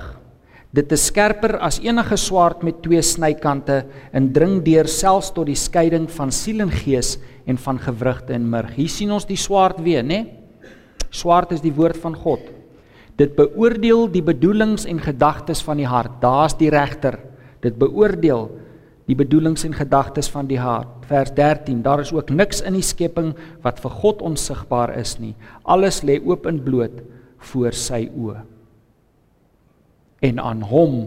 Dit 0.75 0.91
is 0.95 1.05
skerper 1.11 1.57
as 1.63 1.81
enige 1.83 2.17
swaard 2.19 2.63
met 2.65 2.79
twee 2.83 3.01
snykante 3.03 3.81
en 4.15 4.31
dring 4.33 4.59
deur 4.65 4.87
selfs 4.91 5.29
tot 5.35 5.47
die 5.47 5.59
skeiding 5.59 6.07
van 6.11 6.31
siel 6.35 6.63
en 6.65 6.71
gees 6.71 7.17
en 7.45 7.59
van 7.59 7.79
gewrigte 7.79 8.33
en 8.35 8.47
murg. 8.49 8.73
Hier 8.79 8.91
sien 8.91 9.11
ons 9.11 9.27
die 9.27 9.39
swaard 9.39 9.79
weer, 9.83 10.03
né? 10.03 10.23
Swaard 11.11 11.51
is 11.55 11.63
die 11.63 11.75
woord 11.75 11.99
van 11.99 12.15
God. 12.15 12.43
Dit 13.19 13.35
beoordeel 13.37 14.07
die 14.11 14.23
bedoelings 14.23 14.87
en 14.87 14.99
gedagtes 15.03 15.61
van 15.63 15.79
die 15.79 15.87
hart. 15.87 16.17
Daar's 16.23 16.55
die 16.57 16.71
regter. 16.71 17.19
Dit 17.61 17.75
beoordeel 17.79 18.47
die 19.09 19.17
bedoelings 19.17 19.65
en 19.65 19.73
gedagtes 19.75 20.29
van 20.31 20.47
die 20.49 20.59
hart. 20.61 21.05
Vers 21.09 21.33
13: 21.37 21.81
Daar 21.81 22.03
is 22.03 22.13
ook 22.13 22.29
niks 22.29 22.61
in 22.61 22.77
die 22.77 22.85
skepping 22.85 23.33
wat 23.65 23.81
vir 23.81 23.91
God 24.01 24.21
onsigbaar 24.21 24.95
is 24.99 25.17
nie. 25.19 25.35
Alles 25.63 26.03
lê 26.05 26.19
oop 26.21 26.45
en 26.45 26.61
bloot 26.63 27.01
voor 27.51 27.73
sy 27.73 28.05
oë. 28.09 28.41
En 30.21 30.39
aan 30.39 30.61
hom 30.61 30.99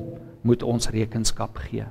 moet 0.42 0.62
ons 0.62 0.90
rekenskap 0.90 1.58
gee. 1.68 1.86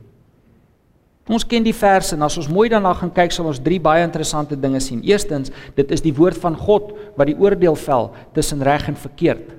Ons 1.32 1.46
ken 1.48 1.64
die 1.64 1.76
verse 1.76 2.12
en 2.16 2.26
as 2.26 2.36
ons 2.38 2.50
mooi 2.52 2.68
daarna 2.72 2.92
gaan 3.00 3.12
kyk, 3.16 3.32
sal 3.32 3.48
ons 3.48 3.62
drie 3.64 3.80
baie 3.80 4.04
interessante 4.04 4.58
dinge 4.60 4.82
sien. 4.84 5.00
Eerstens, 5.08 5.54
dit 5.78 5.92
is 5.96 6.04
die 6.04 6.12
woord 6.16 6.36
van 6.42 6.58
God 6.60 6.92
wat 7.16 7.30
die 7.30 7.38
oordeel 7.40 7.78
vel 7.80 8.12
tussen 8.36 8.64
reg 8.66 8.90
en 8.92 9.00
verkeerd. 9.00 9.54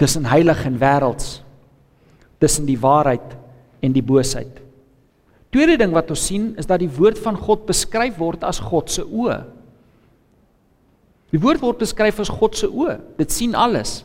Tussen 0.00 0.28
heilig 0.28 0.60
en 0.68 0.76
wêrelds. 0.80 1.38
Tussen 2.40 2.68
die 2.68 2.78
waarheid 2.80 3.32
en 3.80 3.96
die 3.96 4.04
boosheid. 4.04 4.60
Tweede 5.50 5.76
ding 5.80 5.94
wat 5.94 6.10
ons 6.14 6.26
sien 6.30 6.52
is 6.60 6.68
dat 6.70 6.82
die 6.82 6.90
woord 6.90 7.18
van 7.18 7.38
God 7.38 7.66
beskryf 7.66 8.18
word 8.20 8.44
as 8.46 8.60
God 8.62 8.90
se 8.90 9.02
oë. 9.02 9.40
Die 11.34 11.40
woord 11.42 11.62
word 11.62 11.80
beskryf 11.82 12.20
as 12.22 12.30
God 12.30 12.58
se 12.58 12.68
oë. 12.70 12.98
Dit 13.18 13.34
sien 13.34 13.54
alles. 13.58 14.00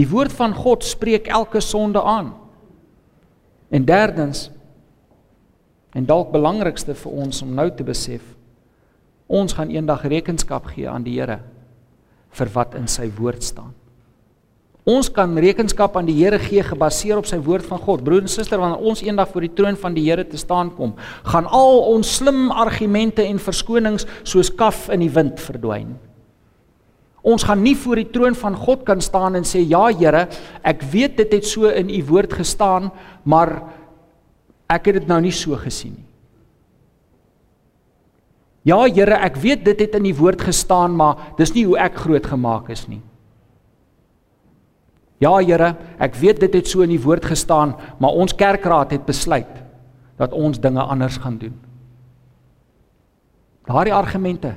Die 0.00 0.08
woord 0.08 0.32
van 0.36 0.54
God 0.56 0.84
spreek 0.84 1.28
elke 1.32 1.60
sonde 1.64 2.02
aan. 2.02 2.32
En 3.72 3.84
derdens 3.88 4.50
en 5.92 6.08
dalk 6.08 6.32
belangrikste 6.32 6.94
vir 6.96 7.16
ons 7.24 7.42
om 7.44 7.50
nou 7.52 7.66
te 7.76 7.84
besef, 7.84 8.22
ons 9.28 9.52
gaan 9.52 9.72
eendag 9.72 10.06
rekenskap 10.08 10.70
gee 10.72 10.88
aan 10.88 11.04
die 11.04 11.18
Here 11.18 11.42
vir 12.32 12.48
wat 12.54 12.76
in 12.78 12.88
sy 12.88 13.10
woord 13.12 13.44
staan. 13.44 13.74
Ons 14.82 15.06
kan 15.14 15.30
rekenskap 15.38 15.94
aan 15.94 16.08
die 16.08 16.16
Here 16.18 16.40
gee 16.42 16.62
gebaseer 16.66 17.20
op 17.20 17.26
sy 17.28 17.36
woord 17.38 17.62
van 17.68 17.78
God. 17.78 18.00
Broer 18.02 18.24
en 18.24 18.30
suster, 18.30 18.58
wanneer 18.58 18.82
ons 18.82 19.02
eendag 19.04 19.28
voor 19.30 19.44
die 19.46 19.52
troon 19.54 19.76
van 19.78 19.94
die 19.94 20.08
Here 20.08 20.24
te 20.26 20.40
staan 20.40 20.72
kom, 20.74 20.96
gaan 21.22 21.46
al 21.46 21.84
ons 21.92 22.16
slim 22.18 22.48
argumente 22.50 23.22
en 23.22 23.38
verskonings 23.38 24.08
soos 24.26 24.50
kaf 24.50 24.88
in 24.90 25.04
die 25.04 25.12
wind 25.14 25.38
verdwyn. 25.38 25.94
Ons 27.22 27.44
gaan 27.46 27.62
nie 27.62 27.76
voor 27.78 28.00
die 28.00 28.08
troon 28.10 28.34
van 28.34 28.56
God 28.58 28.82
kan 28.82 28.98
staan 28.98 29.38
en 29.38 29.46
sê 29.46 29.62
ja 29.62 29.84
Here, 29.94 30.26
ek 30.66 30.82
weet 30.90 31.14
dit 31.20 31.38
het 31.38 31.46
so 31.46 31.70
in 31.70 31.86
u 31.86 32.02
woord 32.10 32.34
gestaan, 32.40 32.90
maar 33.22 33.60
ek 34.66 34.90
het 34.90 34.98
dit 34.98 35.06
nou 35.06 35.20
nie 35.22 35.34
so 35.36 35.54
gesien 35.62 35.94
nie. 35.94 36.08
Ja 38.66 38.82
Here, 38.90 39.14
ek 39.22 39.38
weet 39.38 39.62
dit 39.70 39.86
het 39.86 39.94
in 40.00 40.10
u 40.10 40.16
woord 40.18 40.42
gestaan, 40.42 40.98
maar 40.98 41.30
dis 41.38 41.54
nie 41.54 41.68
hoe 41.70 41.78
ek 41.78 42.02
groot 42.02 42.26
gemaak 42.26 42.74
is 42.74 42.88
nie. 42.90 43.02
Ja 45.22 45.36
Here, 45.38 45.74
ek 46.02 46.16
weet 46.18 46.40
dit 46.42 46.56
het 46.58 46.68
so 46.68 46.82
in 46.82 46.90
die 46.90 47.02
woord 47.02 47.28
gestaan, 47.30 47.76
maar 48.02 48.16
ons 48.18 48.34
kerkraad 48.34 48.90
het 48.94 49.06
besluit 49.06 49.60
dat 50.18 50.34
ons 50.34 50.60
dinge 50.60 50.82
anders 50.82 51.20
gaan 51.22 51.38
doen. 51.38 51.54
Daardie 53.68 53.94
argumente 53.94 54.56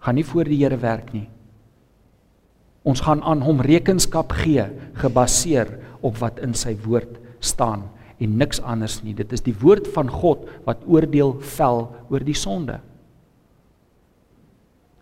gaan 0.00 0.16
nie 0.16 0.24
voor 0.24 0.48
die 0.48 0.62
Here 0.62 0.78
werk 0.80 1.12
nie. 1.12 1.28
Ons 2.88 3.02
gaan 3.04 3.20
aan 3.28 3.42
hom 3.44 3.60
rekenskap 3.60 4.32
gee 4.40 4.64
gebaseer 5.02 5.74
op 6.00 6.16
wat 6.22 6.40
in 6.40 6.54
sy 6.56 6.72
woord 6.80 7.18
staan 7.44 7.90
en 8.20 8.38
niks 8.40 8.60
anders 8.64 9.02
nie. 9.04 9.12
Dit 9.16 9.34
is 9.36 9.44
die 9.44 9.56
woord 9.60 9.88
van 9.92 10.08
God 10.08 10.48
wat 10.64 10.80
oordeel 10.88 11.36
vel 11.56 11.82
oor 12.08 12.24
die 12.24 12.36
sonde. 12.36 12.78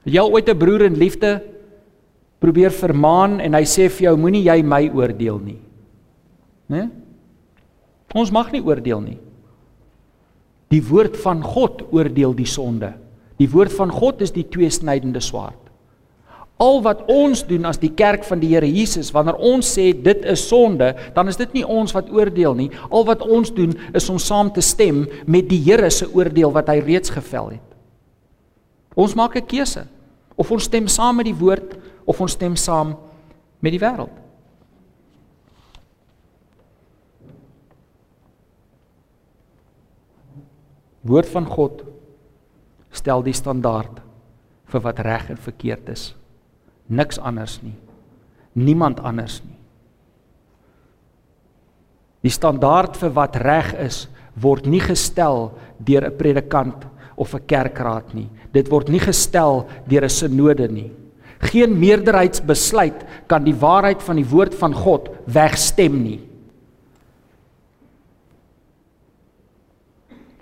Het 0.07 0.15
jy 0.19 0.27
ooit 0.27 0.49
'n 0.49 0.59
broer 0.59 0.83
in 0.91 0.99
liefde 0.99 1.43
probeer 2.43 2.71
vermaan 2.75 3.39
en 3.43 3.57
hy 3.59 3.65
sê 3.67 3.89
vir 3.91 4.11
jou 4.11 4.17
moenie 4.21 4.45
jy 4.47 4.61
my 4.63 4.85
oordeel 4.95 5.41
nie. 5.43 5.59
Né? 6.71 6.89
Ons 8.15 8.33
mag 8.33 8.53
nie 8.55 8.63
oordeel 8.65 9.01
nie. 9.05 9.19
Die 10.73 10.83
woord 10.85 11.17
van 11.23 11.41
God 11.43 11.87
oordeel 11.93 12.35
die 12.37 12.49
sonde. 12.49 12.93
Die 13.41 13.49
woord 13.51 13.73
van 13.73 13.91
God 13.95 14.23
is 14.25 14.35
die 14.35 14.47
tweesnydende 14.47 15.23
swaard. 15.25 15.59
Al 16.59 16.81
wat 16.83 17.05
ons 17.07 17.45
doen 17.47 17.69
as 17.71 17.79
die 17.79 17.93
kerk 17.95 18.25
van 18.27 18.41
die 18.43 18.51
Here 18.51 18.67
Jesus, 18.67 19.13
wanneer 19.15 19.39
ons 19.39 19.69
sê 19.77 19.93
dit 19.95 20.25
is 20.27 20.43
sonde, 20.49 20.91
dan 21.15 21.31
is 21.31 21.39
dit 21.39 21.53
nie 21.55 21.63
ons 21.63 21.95
wat 21.95 22.11
oordeel 22.11 22.57
nie. 22.59 22.67
Al 22.91 23.07
wat 23.07 23.23
ons 23.23 23.53
doen 23.55 23.77
is 23.95 24.09
om 24.11 24.19
saam 24.19 24.51
te 24.51 24.65
stem 24.65 25.05
met 25.31 25.47
die 25.51 25.61
Here 25.63 25.91
se 25.95 26.09
oordeel 26.11 26.51
wat 26.55 26.73
hy 26.73 26.81
reeds 26.83 27.15
gevel 27.15 27.55
het. 27.55 27.69
Ons 28.99 29.15
maak 29.15 29.37
'n 29.37 29.47
keuse. 29.47 29.87
Of 30.35 30.51
ons 30.51 30.65
stem 30.65 30.89
saam 30.89 31.17
met 31.17 31.27
die 31.27 31.39
woord 31.39 31.79
of 32.09 32.21
ons 32.25 32.33
stem 32.39 32.57
saam 32.57 32.95
met 33.61 33.75
die 33.75 33.83
wêreld. 33.83 34.15
Woord 41.09 41.29
van 41.33 41.47
God 41.49 41.85
stel 42.93 43.23
die 43.25 43.37
standaard 43.37 44.01
vir 44.69 44.85
wat 44.85 45.01
reg 45.05 45.29
en 45.33 45.41
verkeerd 45.41 45.93
is. 45.93 46.11
Niks 46.89 47.21
anders 47.21 47.59
nie. 47.63 47.77
Niemand 48.59 49.01
anders 49.05 49.39
nie. 49.45 49.57
Die 52.25 52.33
standaard 52.35 52.97
vir 52.99 53.13
wat 53.15 53.37
reg 53.41 53.73
is 53.79 54.07
word 54.39 54.67
nie 54.67 54.83
gestel 54.83 55.53
deur 55.79 56.05
'n 56.09 56.17
predikant 56.17 56.87
of 57.17 57.35
'n 57.35 57.47
kerkraad 57.47 58.15
nie. 58.15 58.29
Dit 58.53 58.69
word 58.69 58.89
nie 58.89 59.01
gestel 59.01 59.69
deur 59.87 60.05
'n 60.05 60.09
sinode 60.09 60.69
nie. 60.69 60.91
Geen 61.39 61.77
meerderheidsbesluit 61.79 63.05
kan 63.31 63.45
die 63.47 63.55
waarheid 63.55 64.03
van 64.03 64.19
die 64.19 64.27
woord 64.27 64.57
van 64.59 64.75
God 64.75 65.11
wegstem 65.31 66.01
nie. 66.03 66.19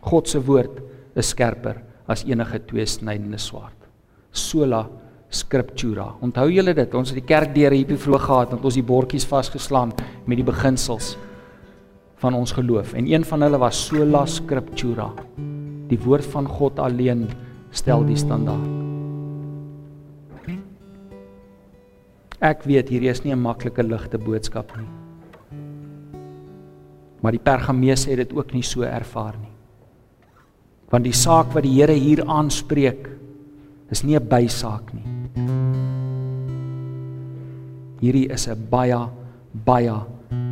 God 0.07 0.31
se 0.31 0.41
woord 0.41 0.81
is 1.19 1.33
skerper 1.35 1.83
as 2.07 2.23
enige 2.25 2.61
tweesnydende 2.71 3.41
swaard. 3.43 3.75
Sola 4.31 4.85
scriptura. 5.29 6.13
Onthou 6.23 6.47
julle 6.53 6.75
dit? 6.77 6.95
Ons 6.95 7.11
het 7.11 7.21
die 7.21 7.27
kerk 7.27 7.53
deur 7.57 7.75
hierdie 7.75 7.99
vroeg 7.99 8.27
gehad 8.29 8.55
dat 8.55 8.65
ons 8.65 8.79
die 8.79 8.87
bordjies 8.87 9.27
vasgeslaan 9.29 9.93
met 10.27 10.39
die 10.39 10.47
beginsels 10.47 11.17
van 12.23 12.39
ons 12.39 12.55
geloof 12.57 12.95
en 12.97 13.11
een 13.11 13.27
van 13.29 13.45
hulle 13.45 13.61
was 13.61 13.83
sola 13.91 14.25
scriptura. 14.31 15.11
Die 15.91 16.01
woord 16.07 16.27
van 16.33 16.49
God 16.49 16.81
alleen 16.81 17.29
stel 17.75 18.07
die 18.07 18.19
standaard. 18.19 18.86
Ek 22.41 22.67
weet 22.69 22.91
hierdie 22.93 23.09
is 23.09 23.25
nie 23.25 23.33
'n 23.33 23.41
maklike 23.41 23.83
ligte 23.83 24.19
boodskap 24.19 24.77
nie. 24.77 24.89
Maar 27.23 27.33
die 27.33 27.41
Pergamees 27.41 28.05
het 28.05 28.17
dit 28.17 28.33
ook 28.33 28.53
nie 28.53 28.63
so 28.63 28.83
ervaar 28.83 29.35
nie. 29.41 29.53
Want 30.91 31.05
die 31.05 31.13
saak 31.13 31.55
wat 31.55 31.63
die 31.63 31.81
Here 31.81 31.93
hier 31.93 32.25
aanspreek 32.27 33.09
is 33.91 34.05
nie 34.05 34.17
'n 34.17 34.29
bysaak 34.29 34.93
nie. 34.93 35.05
Hierdie 38.01 38.31
is 38.31 38.49
'n 38.49 38.69
baie 38.71 39.09
baie 39.65 39.97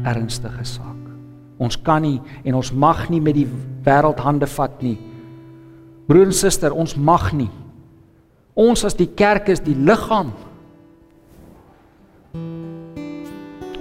ernstige 0.05 0.65
saak. 0.65 0.97
Ons 1.59 1.77
kan 1.77 2.03
nie 2.03 2.21
en 2.45 2.55
ons 2.55 2.73
mag 2.73 3.11
nie 3.11 3.21
met 3.21 3.35
die 3.35 3.49
wêreld 3.85 4.19
hande 4.19 4.47
vat 4.47 4.83
nie. 4.83 4.99
Broer 6.07 6.27
en 6.27 6.33
suster, 6.33 6.73
ons 6.73 6.97
mag 6.97 7.33
nie. 7.33 7.51
Ons 8.55 8.85
as 8.85 8.95
die 8.95 9.15
kerk 9.15 9.49
is 9.49 9.61
die 9.61 9.75
liggaam 9.75 10.33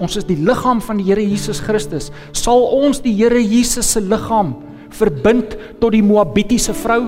Ons 0.03 0.17
is 0.19 0.25
die 0.27 0.35
liggaam 0.35 0.81
van 0.83 0.99
die 0.99 1.07
Here 1.07 1.23
Jesus 1.23 1.61
Christus. 1.63 2.09
Sal 2.35 2.65
ons 2.75 2.99
die 3.03 3.13
Here 3.15 3.39
Jesus 3.39 3.93
se 3.95 4.01
liggaam 4.03 4.57
verbind 4.93 5.55
tot 5.79 5.93
die 5.95 6.03
Moabitiese 6.03 6.75
vrou? 6.75 7.07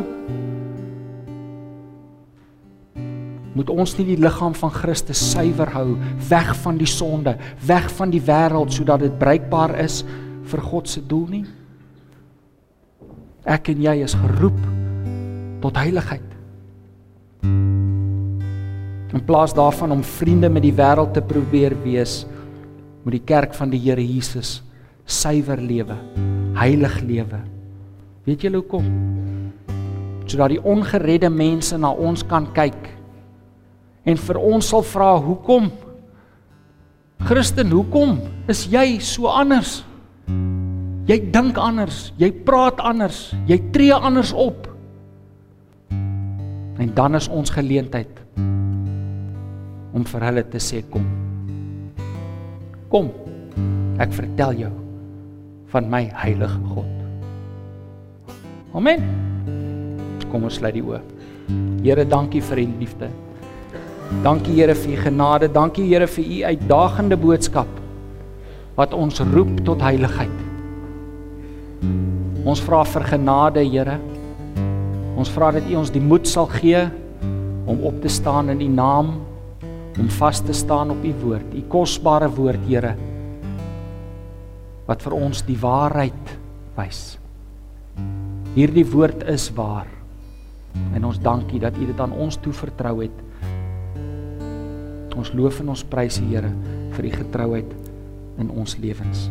Moet 3.56 3.72
ons 3.72 3.94
nie 4.00 4.08
die 4.14 4.20
liggaam 4.20 4.56
van 4.58 4.72
Christus 4.74 5.20
suiwer 5.32 5.70
hou, 5.76 5.96
weg 6.30 6.50
van 6.64 6.80
die 6.80 6.90
sonde, 6.90 7.36
weg 7.68 7.88
van 8.00 8.12
die 8.12 8.24
wêreld 8.24 8.74
sodat 8.76 9.04
dit 9.06 9.20
bruikbaar 9.20 9.78
is 9.84 10.02
vir 10.50 10.64
God 10.64 10.90
se 10.92 11.04
doel 11.04 11.28
nie? 11.38 11.46
Ek 13.46 13.70
en 13.72 13.84
jy 13.84 14.00
is 14.04 14.16
geroep 14.18 14.60
tot 15.64 15.78
heiligheid. 15.80 16.32
In 19.16 19.24
plaas 19.24 19.54
daarvan 19.56 19.94
om 19.96 20.04
vriende 20.04 20.50
met 20.52 20.66
die 20.66 20.76
wêreld 20.76 21.14
te 21.16 21.24
probeer 21.24 21.78
wees, 21.86 22.26
moet 23.06 23.20
die 23.20 23.26
kerk 23.26 23.54
van 23.54 23.70
die 23.70 23.80
Here 23.80 24.02
Jesus 24.02 24.60
suiwer 25.06 25.62
lewe, 25.62 25.96
heilig 26.58 26.98
lewe. 27.06 27.40
Weet 28.26 28.42
julle 28.48 28.58
hoekom? 28.64 28.88
Sodat 30.26 30.56
die 30.56 30.62
ongeredde 30.66 31.30
mense 31.30 31.78
na 31.78 31.92
ons 31.94 32.26
kan 32.26 32.48
kyk 32.56 32.90
en 34.06 34.18
vir 34.18 34.40
ons 34.42 34.72
sal 34.74 34.82
vra 34.86 35.12
hoekom? 35.22 35.70
Christen, 37.26 37.70
hoekom 37.74 38.18
is 38.50 38.66
jy 38.70 38.98
so 39.02 39.30
anders? 39.30 39.84
Jy 41.06 41.20
dink 41.30 41.60
anders, 41.62 42.10
jy 42.18 42.32
praat 42.46 42.82
anders, 42.82 43.30
jy 43.46 43.60
tree 43.74 43.94
anders 43.94 44.34
op. 44.34 44.66
En 46.82 46.90
dan 46.98 47.16
is 47.22 47.30
ons 47.30 47.54
geleentheid 47.54 48.26
om 49.96 50.04
vir 50.10 50.28
hulle 50.28 50.44
te 50.50 50.60
sê 50.60 50.82
kom. 50.90 51.25
Kom. 52.96 53.10
Ek 54.00 54.14
vertel 54.16 54.54
jou 54.56 54.72
van 55.74 55.88
my 55.92 56.06
heilige 56.16 56.62
God. 56.72 56.92
Amen. 58.72 59.04
Kom 60.32 60.46
ons 60.48 60.62
sluit 60.62 60.78
die 60.78 60.84
oë. 60.86 61.02
Here, 61.84 62.06
dankie 62.08 62.40
vir 62.40 62.62
u 62.64 62.66
liefde. 62.80 63.10
Dankie 64.24 64.56
Here 64.56 64.78
vir 64.80 64.96
u 64.96 65.02
genade. 65.10 65.52
Dankie 65.52 65.90
Here 65.90 66.08
vir 66.08 66.24
u 66.24 66.40
uitdagende 66.54 67.20
boodskap 67.20 67.68
wat 68.80 68.96
ons 68.96 69.20
roep 69.34 69.52
tot 69.68 69.84
heiligheid. 69.84 70.40
Ons 72.48 72.64
vra 72.64 72.86
vir 72.88 73.10
genade, 73.12 73.68
Here. 73.76 74.00
Ons 75.20 75.36
vra 75.36 75.52
dat 75.52 75.68
U 75.68 75.82
ons 75.84 75.92
die 75.92 76.04
moed 76.04 76.32
sal 76.32 76.48
gee 76.62 76.88
om 77.68 77.84
op 77.92 78.00
te 78.00 78.12
staan 78.12 78.56
in 78.56 78.64
U 78.64 78.72
naam, 78.72 79.18
om 80.00 80.10
vas 80.20 80.42
te 80.44 80.54
staan 80.54 80.92
op 80.92 81.04
U 81.04 81.14
woord, 81.24 81.54
U 81.56 81.62
kosbare 81.72 82.30
woord, 82.32 82.64
Here, 82.68 82.96
wat 84.86 85.02
vir 85.02 85.16
ons 85.18 85.42
die 85.48 85.58
waarheid 85.60 86.34
wys. 86.78 87.18
Hierdie 88.56 88.86
woord 88.88 89.26
is 89.32 89.50
waar. 89.56 89.90
En 90.96 91.08
ons 91.08 91.20
dankie 91.20 91.60
dat 91.64 91.78
U 91.80 91.88
dit 91.88 92.00
aan 92.00 92.14
ons 92.14 92.38
toevertrou 92.44 93.00
het. 93.02 93.24
Ons 95.16 95.32
loof 95.36 95.62
en 95.64 95.72
ons 95.74 95.86
prys 95.88 96.20
U 96.20 96.28
Here 96.30 96.52
vir 96.96 97.10
U 97.10 97.14
getrouheid 97.16 97.76
in 98.40 98.52
ons 98.52 98.78
lewens. 98.84 99.30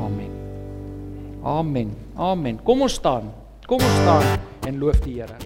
Amen. 0.00 0.32
Amen. 1.44 1.92
Amen. 2.16 2.60
Kom 2.64 2.84
ons 2.84 2.96
staan. 3.00 3.28
Kom 3.68 3.84
ons 3.84 4.00
staan 4.02 4.40
en 4.68 4.80
loof 4.80 5.04
die 5.04 5.20
Here. 5.20 5.36